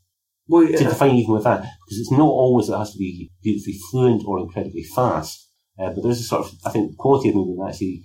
[0.48, 3.30] Well, to define even with that, because it's not always that it has to be
[3.42, 5.48] beautifully fluent or incredibly fast.
[5.78, 8.04] Uh, but there's a sort of, I think, quality of movement that actually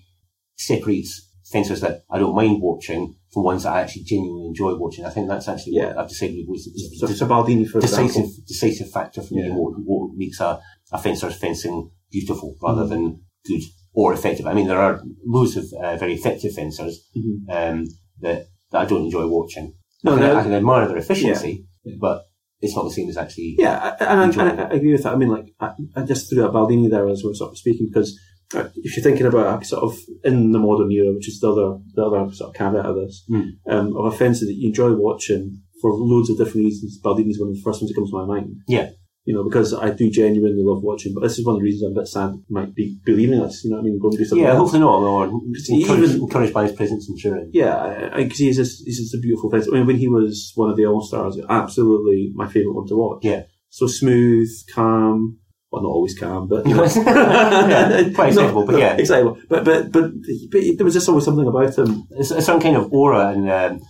[0.55, 1.11] separates
[1.51, 5.05] fencers that I don't mind watching from ones that I actually genuinely enjoy watching.
[5.05, 6.01] I think that's actually what Yeah.
[6.01, 8.43] I've decided was is so, Baldini, for decisive, example.
[8.47, 9.47] decisive factor for me Yeah.
[9.49, 10.59] in what, what makes a,
[10.93, 12.89] a fencer's fencing beautiful rather Mhm.
[12.89, 13.61] than good
[13.93, 14.45] or effective.
[14.47, 17.36] I mean, there are loads of uh, very effective fencers Mhm.
[17.49, 17.86] um,
[18.21, 19.73] that, that I don't enjoy watching.
[20.03, 21.95] No, I, can, no, I can admire their efficiency, Yeah.
[21.99, 22.23] but
[22.61, 25.03] it's not the same as actually Yeah, I- and I, and I, I agree with
[25.03, 25.13] that.
[25.13, 27.57] I mean, like, I, I just threw out Baldini there as we were sort of
[27.57, 28.17] speaking because
[28.54, 32.04] if you're thinking about sort of in the modern era, which is the other the
[32.06, 33.50] other sort of caveat of this, Mm.
[33.70, 37.50] um, of offences that you enjoy watching for loads of different reasons, Baldini's is one
[37.50, 38.56] of the first ones that comes to my mind.
[38.68, 38.89] Yeah.
[39.26, 41.84] You know, because I do genuinely love watching, but this is one of the reasons
[41.84, 43.62] I'm a bit sad might be believing us.
[43.66, 44.00] You know what I mean?
[44.00, 44.41] Going to do something.
[44.45, 44.60] Yeah, else.
[44.72, 45.04] hopefully not.
[45.04, 45.70] Or encouraged,
[46.14, 47.50] Even- encouraged by his presence in Turin.
[47.54, 49.68] Yeah, because he's just he's just a beautiful fence.
[49.70, 52.95] I mean, when he was one of the All Stars, absolutely my favourite one to
[52.95, 53.20] watch.
[53.24, 53.43] Yeah.
[53.70, 55.39] so smooth, calm.
[55.78, 56.84] Well, not always calm, but you know.
[56.84, 58.95] Yeah, quite excitable, but yeah.
[58.97, 59.38] excitable.
[59.49, 60.11] But but but
[60.51, 62.07] but there was just always something about him.
[62.11, 63.82] It's a kind of aura and um,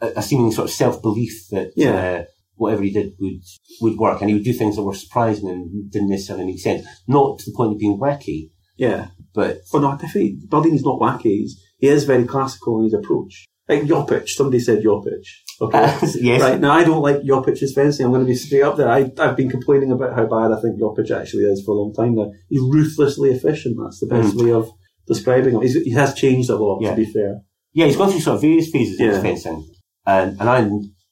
[0.00, 1.90] a, seeming sort of self belief that Yeah.
[2.20, 3.40] uh, whatever he did would
[3.80, 6.86] would work, and he would do things that were surprising and didn't necessarily make sense.
[7.06, 11.22] Not to the point of being wacky, Yeah, but but no, definitely Baldini's not wacky.
[11.40, 13.44] He's, he is very classical in his approach.
[13.68, 15.26] Like Joppich, somebody said Joppich.
[15.60, 15.98] Okay.
[16.20, 18.06] yes, Right now, I don't like Joppich's fencing.
[18.06, 18.88] I'm going to be straight up there.
[18.88, 21.92] I, I've been complaining about how bad I think Joppich actually is for a long
[21.94, 22.30] time now.
[22.48, 23.76] He's ruthlessly efficient.
[23.82, 24.70] That's the best way of
[25.08, 25.62] describing him.
[25.62, 26.82] He's, he has changed a lot, Mm.
[26.84, 26.90] Yeah.
[26.90, 27.40] to be fair.
[27.72, 29.66] yeah, he's gone through sort of various phases of his fencing,
[30.06, 30.58] and and I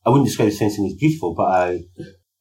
[0.06, 1.80] I wouldn't describe his fencing as beautiful, but I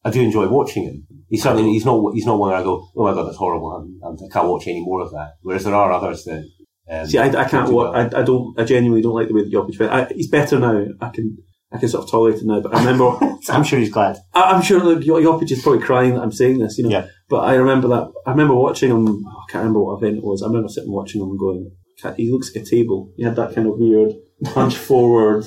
[0.04, 1.06] I do enjoy watching him.
[1.28, 3.70] He's certainly he's not he's not one where I go, oh my god, that's horrible.
[3.72, 5.34] I'm, I'm, I can't watch any more of that.
[5.42, 6.44] Whereas there are others that.
[6.90, 7.68] Um, See, I, I can't.
[7.68, 7.94] do Wa- well.
[8.14, 8.58] I, I don't.
[8.58, 9.76] I genuinely don't like the way that Joppich.
[9.76, 10.84] fe- he's better now.
[11.00, 11.36] I can.
[11.72, 12.60] I can sort of tolerate it now.
[12.60, 13.18] But I remember.
[13.48, 14.16] I'm sure he's glad.
[14.34, 16.78] I, I'm sure Jo- is probably crying that I'm saying this.
[16.78, 16.90] You know.
[16.90, 17.06] Yeah.
[17.28, 18.12] But I remember that.
[18.26, 19.06] I remember watching him.
[19.08, 20.42] I can't remember what event it was.
[20.42, 21.70] I remember sitting watching him and going.
[22.16, 23.12] He looks like a table.
[23.16, 24.12] He had that kind of weird
[24.48, 25.46] hunch forward,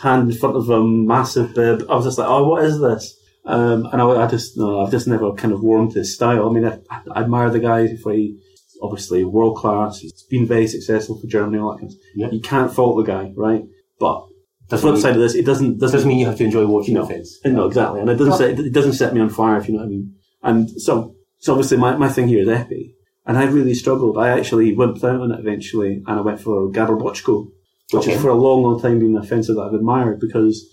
[0.00, 1.82] hand in front of him, massive bib.
[1.90, 3.12] I was just like, oh, what is this?
[3.44, 6.48] Um, and I, I just, no, I've just never kind of warmed to his style.
[6.48, 6.78] I mean, I,
[7.12, 8.38] I admire the guy for he,
[8.82, 9.98] obviously world class.
[9.98, 11.58] He's been very successful for Germany.
[11.58, 12.04] All that kind of stuff.
[12.14, 12.30] Yeah.
[12.30, 13.62] You can't fault the guy, right?
[13.98, 14.26] But
[14.68, 16.44] the Doesn't flip mean- side of this, it doesn't doesn't doesn't mean you have to
[16.44, 17.02] enjoy watching No.
[17.06, 17.38] the fence.
[17.44, 18.00] and no, exactly.
[18.00, 19.90] And it doesn't set, it doesn't set me on fire, if you know what I
[19.90, 20.14] mean.
[20.42, 22.92] And so, so obviously my, my thing here is épée.
[23.26, 24.18] and I really struggled.
[24.18, 27.46] I actually went out on it eventually, and I went for Gábor Boczkó,
[27.92, 28.12] which Okay.
[28.12, 30.64] has for a long, long time been a fencer that I've admired because,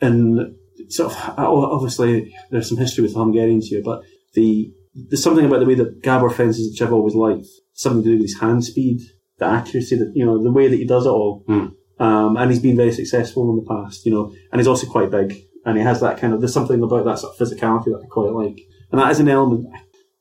[0.00, 0.56] in
[0.88, 4.02] sort of obviously there's some history with Hungarians here, but
[4.34, 4.70] the
[5.08, 7.46] there's something about the way that Gabor fences which I've always liked.
[7.74, 9.00] Something to do with his hand speed,
[9.38, 11.44] the accuracy, that you know, the way that he does it all.
[11.46, 11.66] Hmm.
[11.98, 15.10] Um, and he's been very successful in the past, you know, and he's also quite
[15.10, 15.34] big,
[15.64, 18.06] and he has that kind of there's something about that sort of physicality that I
[18.08, 19.66] quite like, and that is an element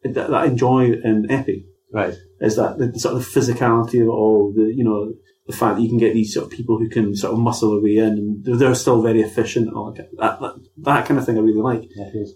[0.04, 2.16] that, that I enjoy in épée Right.
[2.42, 5.14] is that the, sort of the physicality of it all, the you know
[5.48, 7.72] the fact that you can get these sort of people who can sort of muscle
[7.72, 9.68] their way in and they're, still very efficient.
[9.68, 11.84] and all that, that, that kind of thing I really like.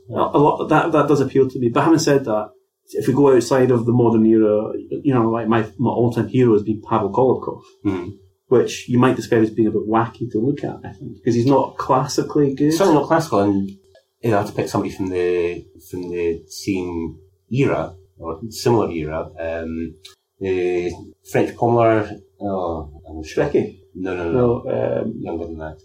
[0.10, 1.70] A a lot that that does appeal to me.
[1.70, 2.52] But having said that,
[2.92, 6.28] if we go outside of the modern era, you know, like my, my all time
[6.28, 8.18] hero has been Pavel Kolobkov, Mhm.
[8.48, 10.78] which you might describe as being a bit wacky to look at.
[10.84, 12.74] I think because he's not classically good.
[12.74, 13.70] Certainly not classical, and
[14.22, 17.18] you know, I have to pick somebody from the from the same
[17.52, 19.30] era or similar era.
[19.40, 19.96] Um,
[20.40, 20.92] the
[21.32, 22.20] French Pommler.
[22.42, 23.22] Oh, I'm.
[23.96, 25.78] No, no, no, No, um, younger than that.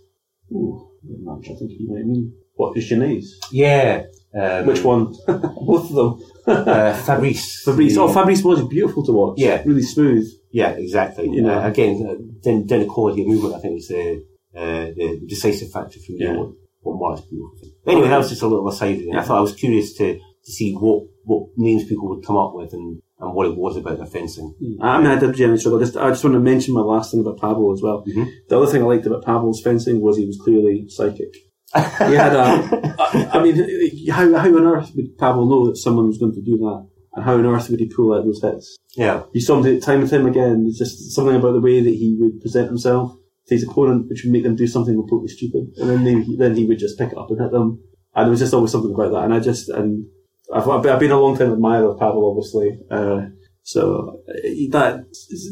[0.53, 2.33] ooh, I'm not sure I think you might mean.
[2.55, 3.25] What is Jeannet?
[3.51, 4.05] Yeah.
[4.41, 5.07] Um, Which one?
[5.27, 6.23] Both of them.
[6.47, 7.63] Uh, Fabrice.
[7.65, 7.95] Fabrice.
[7.95, 9.39] The- Oh, Fabrice was beautiful to watch.
[9.39, 9.63] Yeah.
[9.65, 10.27] Really smooth.
[10.53, 11.29] Yeah, exactly.
[11.31, 11.59] You know.
[11.59, 14.25] Uh, again, uh, then, then the quality of movement, I think, is the,
[14.57, 16.19] uh, the decisive factor for me.
[16.21, 16.37] Yeah.
[16.37, 16.51] What,
[16.83, 17.69] what was beautiful.
[17.87, 19.03] Anyway, that was just a little aside.
[19.17, 22.53] I thought I was curious to, to see what, what names people would come up
[22.55, 24.55] with and, and what it was about their fencing.
[24.81, 25.79] I mean, I did genuinely struggle.
[25.81, 28.05] Just, I just want to mention my last thing about Pavel as well.
[28.07, 28.29] Mhm.
[28.49, 31.33] The other thing I liked about Pavel's fencing was he was clearly psychic.
[31.75, 36.07] He had a, I, I mean, how, how on earth would Pavel know that someone
[36.07, 36.87] was going to do that?
[37.15, 38.77] And how on earth would he pull out those hits?
[38.97, 39.23] Yeah.
[39.33, 40.67] You saw him do it time and time again.
[40.69, 43.17] It's just something about the way that he would present himself
[43.49, 45.69] to his opponent, which would make them do something completely stupid.
[45.79, 47.81] And then they, then he would just pick it up and hit them.
[48.15, 49.25] And there was just always something about that.
[49.25, 50.07] And I just, and
[50.53, 52.78] I've, I've been- a long time admirer of Pavel, obviously.
[52.90, 53.26] Uh,
[53.62, 54.32] so uh,
[54.70, 55.05] that,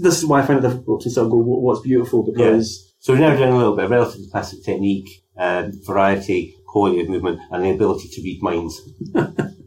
[0.02, 2.22] this is why I find it difficult to sort of go, what's beautiful?
[2.24, 7.00] Because, So we're now doing a little bit of relatively passive technique, um, variety, quality
[7.00, 8.80] of movement, and the ability to read minds.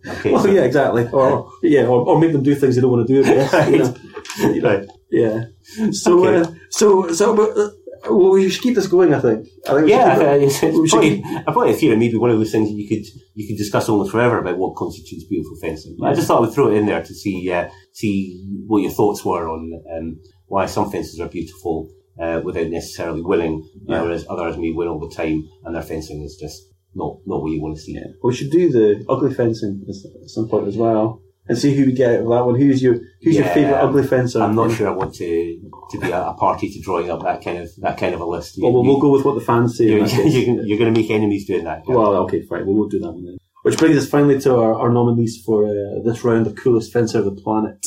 [0.08, 0.32] Okay.
[0.34, 1.08] well, so- yeah, exactly.
[1.12, 3.70] Or, yeah, or, or make them do things they don't want to do, I guess.
[3.72, 4.62] you know.
[4.70, 4.88] Right.
[5.10, 5.46] Yeah.
[5.92, 6.42] So, Okay.
[6.48, 7.70] uh, so, so, uh,
[8.10, 9.14] well, we should keep this going.
[9.14, 9.48] I think.
[9.70, 9.90] I think.
[9.90, 12.52] Yeah, uh, it's, it's probably, keep- I probably feel it may be one of those
[12.52, 15.96] things that you could you could discuss almost forever about what constitutes beautiful fencing.
[16.00, 18.80] But I just thought I would throw it in there to see uh, see what
[18.80, 21.90] your thoughts were on um, why some fences are beautiful
[22.22, 24.02] uh, without necessarily willing, Yeah.
[24.04, 26.62] whereas others may win all the time and their fencing is just
[26.94, 27.94] not not what you want to see.
[27.94, 28.08] Yeah.
[28.24, 31.94] We should do the ugly fencing at some point as well, and see who we
[31.94, 32.60] get out of that one.
[32.60, 34.42] Who's your Who's your favourite ugly fencer?
[34.42, 37.60] I'm not sure I want to to be a, party to drawing up that kind
[37.60, 38.58] of that kind of a list.
[38.58, 39.86] You, Well, we'll, you, we'll go with what the fans say.
[39.86, 41.84] you're, you're, going to make enemies doing that.
[41.88, 42.66] Well, okay, fine.
[42.66, 43.38] We'll, we'll do that one then.
[43.64, 47.18] Which brings us finally to our, our nominees for uh, this round of coolest fencer
[47.18, 47.84] of the planet.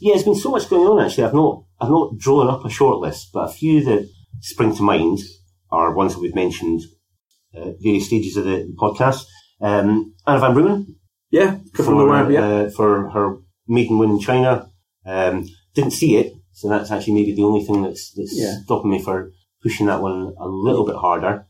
[0.00, 1.24] Yeah, there's been so much going on actually.
[1.24, 4.08] I've not I've not drawn up a short list, but a few that
[4.40, 5.18] spring to mind
[5.70, 6.82] are ones that we've mentioned
[7.54, 9.24] uh, various stages of the podcast.
[9.60, 10.86] Um, Anna van Brummen
[11.30, 12.30] Yeah, for, from the wire.
[12.30, 14.70] Yeah, uh, for her maiden win in China.
[15.06, 18.54] Um, didn't see it, so that's actually maybe the only thing that's, that's Yeah.
[18.64, 19.30] stopping me for
[19.62, 21.46] pushing that one a little bit harder.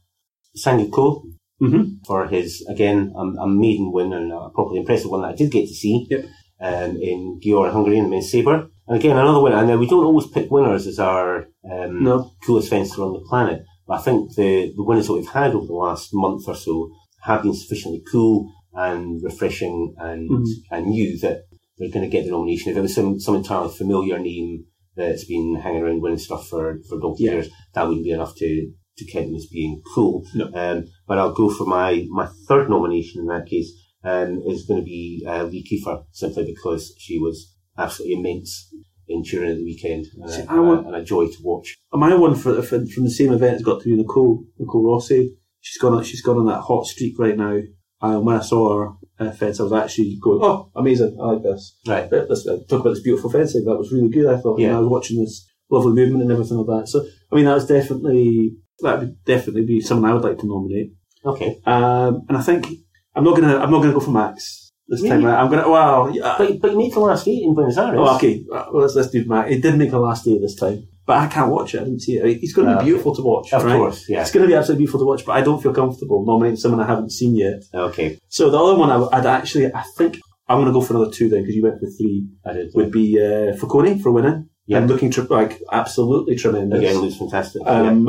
[0.54, 1.24] Sandy Ko
[1.60, 1.98] Mhm.
[2.06, 5.50] for his again a, a maiden win and a properly impressive one that I did
[5.50, 6.24] get to see Yep.
[6.60, 8.68] um, in Győr, Hungary, in the men's sabre.
[8.86, 9.56] And again, another winner.
[9.56, 12.30] And we don't always pick winners as our um, No.
[12.46, 13.62] coolest fencer on the planet.
[13.86, 16.90] But I think the, the winners that we've had over the last month or so
[17.22, 18.50] have been sufficiently cool
[18.86, 20.44] and refreshing and, Mhm.
[20.70, 21.38] and new that
[21.76, 22.70] they're going to get the nomination.
[22.70, 24.64] If it was some, some entirely familiar name
[24.96, 27.32] that's been hanging around winning stuff for, for donkey Yeah.
[27.32, 28.50] years, that wouldn't be enough to,
[28.98, 30.24] to count them as being cool.
[30.34, 30.46] No.
[30.54, 33.70] Um, but I'll go for my, my third nomination in that case,
[34.04, 38.72] um, is going to be uh, Lee Kiefer, simply because she was absolutely immense
[39.08, 41.76] in during the weekend and, See, a- I want- and a joy to watch.
[41.92, 44.84] And my one for, for from the same event has got to be Nicole Nicole
[44.84, 45.34] Rossi.
[45.60, 47.58] She's gone on, she's gone on that hot streak right now.
[48.00, 51.18] And when I saw her uh, fence, I was actually going, "Oh, amazing!
[51.20, 52.10] I like this." Right.
[52.10, 53.64] Let's uh, talk about this beautiful fencing.
[53.64, 54.26] That was really good.
[54.26, 54.60] I thought.
[54.60, 54.68] Yeah.
[54.68, 56.88] And I was watching this lovely movement and everything like that.
[56.88, 60.92] So, I mean, that's definitely that would definitely be someone I would like to nominate.
[61.24, 61.60] Okay.
[61.66, 62.68] Um, and I think
[63.14, 65.18] I'm not gonna I'm not gonna go for Max this time.
[65.18, 65.24] Really?
[65.24, 65.40] Right?
[65.40, 67.98] I'm gonna well, yeah, But, but you made the last eight in Buenos Aires.
[67.98, 69.50] Oh, okay, well, let's, let's do Max.
[69.50, 71.80] It did make a last day this time, but I can't watch it.
[71.80, 72.38] I didn't see it.
[72.44, 73.76] It's going to be beautiful to watch, Of right?
[73.78, 74.20] course, yeah.
[74.22, 76.80] It's going to be absolutely beautiful to watch, but I don't feel comfortable nominating someone
[76.80, 77.60] I haven't seen yet.
[77.74, 78.18] Okay.
[78.28, 81.10] So the other one I, would actually, I think I'm going to go for another
[81.10, 82.26] two then because you went for three.
[82.46, 82.70] I did.
[82.74, 84.78] Would be uh, Foconi for winning Yeah.
[84.78, 86.78] and looking tri- like absolutely tremendous.
[86.78, 87.62] Again, looks fantastic.
[87.66, 88.08] Um,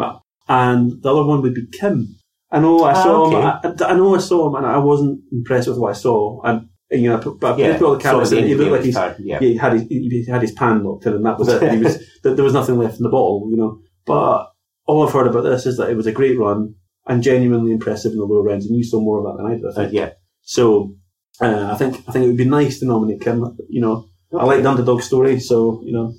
[0.50, 2.16] and the other one would be Kim.
[2.52, 3.41] I know I Ah, saw okay.
[3.70, 3.76] him.
[3.88, 6.41] I, I know I saw him, and I wasn't impressed with what I saw.
[6.43, 9.40] And, you know, but, Yeah, yeah, all the cameras, he looked like he's, yeah.
[9.40, 11.72] he had his, he had his pan locked in, and that was it.
[11.72, 13.80] He was, there there was nothing left in the bottle, you know.
[14.06, 14.52] But
[14.86, 16.76] all I've heard about this is that it was a great run
[17.06, 19.56] and genuinely impressive in the lower rounds, and you saw more of that than I
[19.56, 19.78] did.
[19.78, 20.14] I Uh, yeah.
[20.42, 20.96] So
[21.42, 23.56] uh, I think I think it would be nice to nominate Kim.
[23.70, 26.14] You know, I like the underdog story, so you know.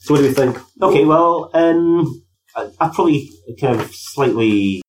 [0.00, 0.58] So what do we think?
[0.82, 2.22] Okay, well, um,
[2.54, 4.82] I, I probably kind of slightly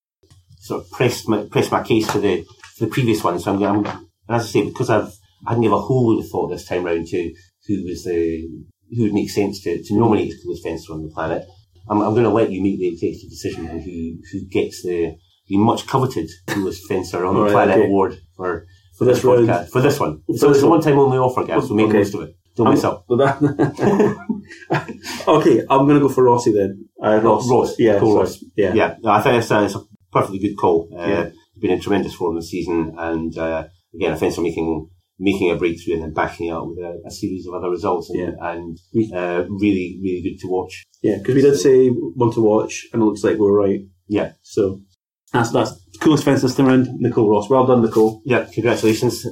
[0.60, 2.46] sort of pressed my, pressed my case for the
[2.80, 3.40] the previous one.
[3.40, 3.86] So I'm, I'm
[4.28, 5.14] and as I say, because I've
[5.46, 7.34] I didn't give a whole load of thought this time round to
[7.68, 8.48] who was the
[8.96, 11.43] who would make sense to, to nominate the coolest fencer on the planet.
[11.89, 15.16] I'm, I'm going to let you make the executive decision on who who gets the
[15.48, 17.86] the much coveted coolest fencer on the right, planet okay.
[17.86, 18.66] award for
[18.98, 19.48] For this round.
[19.48, 20.22] podcast for this one.
[20.28, 20.80] For So this it's a one.
[20.80, 21.68] one time only offer, guys.
[21.68, 21.98] So make the Okay.
[22.00, 22.36] most of it.
[22.56, 23.04] Don't I'm- miss out.
[23.10, 23.38] Well, that-
[25.28, 26.88] okay, I'm going to go for Rossi then.
[27.04, 28.43] Uh, Ross, Ross, yeah, cool Ross.
[28.56, 29.82] yeah, Yeah, no, I think it's, uh, it's a
[30.12, 30.89] perfectly good call.
[30.98, 31.30] Uh, Yeah.
[31.54, 34.89] He's been in tremendous form this season, and uh, again, a fencer making
[35.20, 38.20] making a breakthrough and then backing up with a, a series of other results, and,
[38.20, 38.51] Yeah.
[38.51, 38.78] and
[39.13, 40.84] uh, really, really good to watch.
[41.01, 41.18] yeah.
[41.20, 43.82] Because we did say one to watch, and it looks like we're right.
[44.07, 44.82] Yeah, So
[45.34, 46.88] that's that's the coolest fence system round.
[46.99, 48.22] Nicole Ross, well done, Nicole.
[48.26, 49.26] yeah, congratulations.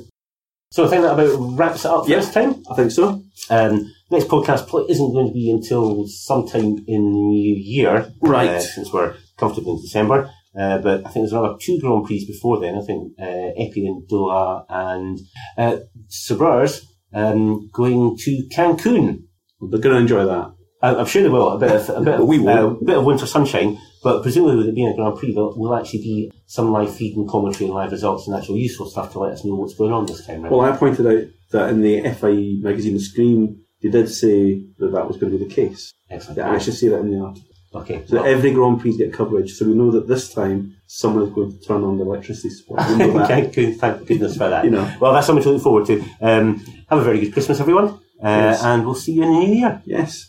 [0.71, 2.63] So I think that about wraps it up this time.
[2.71, 3.21] I think so.
[3.51, 8.49] Um, next podcast isn't going to be until sometime in the new year, Right.
[8.49, 10.31] uh, since we're comfortable in December.
[10.57, 12.75] Uh, but I think there's another two Grand Prix before then.
[12.75, 13.23] I think uh,
[13.59, 15.19] épée and Doha and
[15.57, 15.77] uh,
[16.09, 19.23] Sabreurs um, going to Cancun.
[19.61, 20.53] They're going to enjoy that.
[20.81, 21.49] I- I'm sure they will.
[21.53, 22.59] A bit of a bit of, We won't.
[22.59, 25.43] uh, a bit of winter sunshine, but presumably with it being a Grand Prix, there
[25.43, 29.11] will actually be some live feed and commentary and live results and actual useful stuff
[29.13, 30.41] to let us know what's going on this time.
[30.43, 30.51] Right?
[30.51, 35.07] Well, I pointed out that in the FIE magazine screen, they did say that that
[35.07, 35.91] was going to be the case.
[36.09, 36.35] Excellent.
[36.35, 37.49] They actually say that in the article.
[37.75, 38.03] Okay.
[38.07, 39.53] So Well, every Grand Prix get coverage.
[39.53, 42.87] So we know that this time someone is going to turn on the electricity supply.
[42.91, 43.53] We know that.
[43.53, 44.63] Thank goodness for that.
[44.65, 44.85] You know.
[44.99, 46.03] Well, that's something to look forward to.
[46.21, 46.57] Um,
[46.89, 48.63] have a very good Christmas, everyone, uh, Yes.
[48.63, 49.81] and we'll see you in the new year.
[49.85, 50.21] Yes.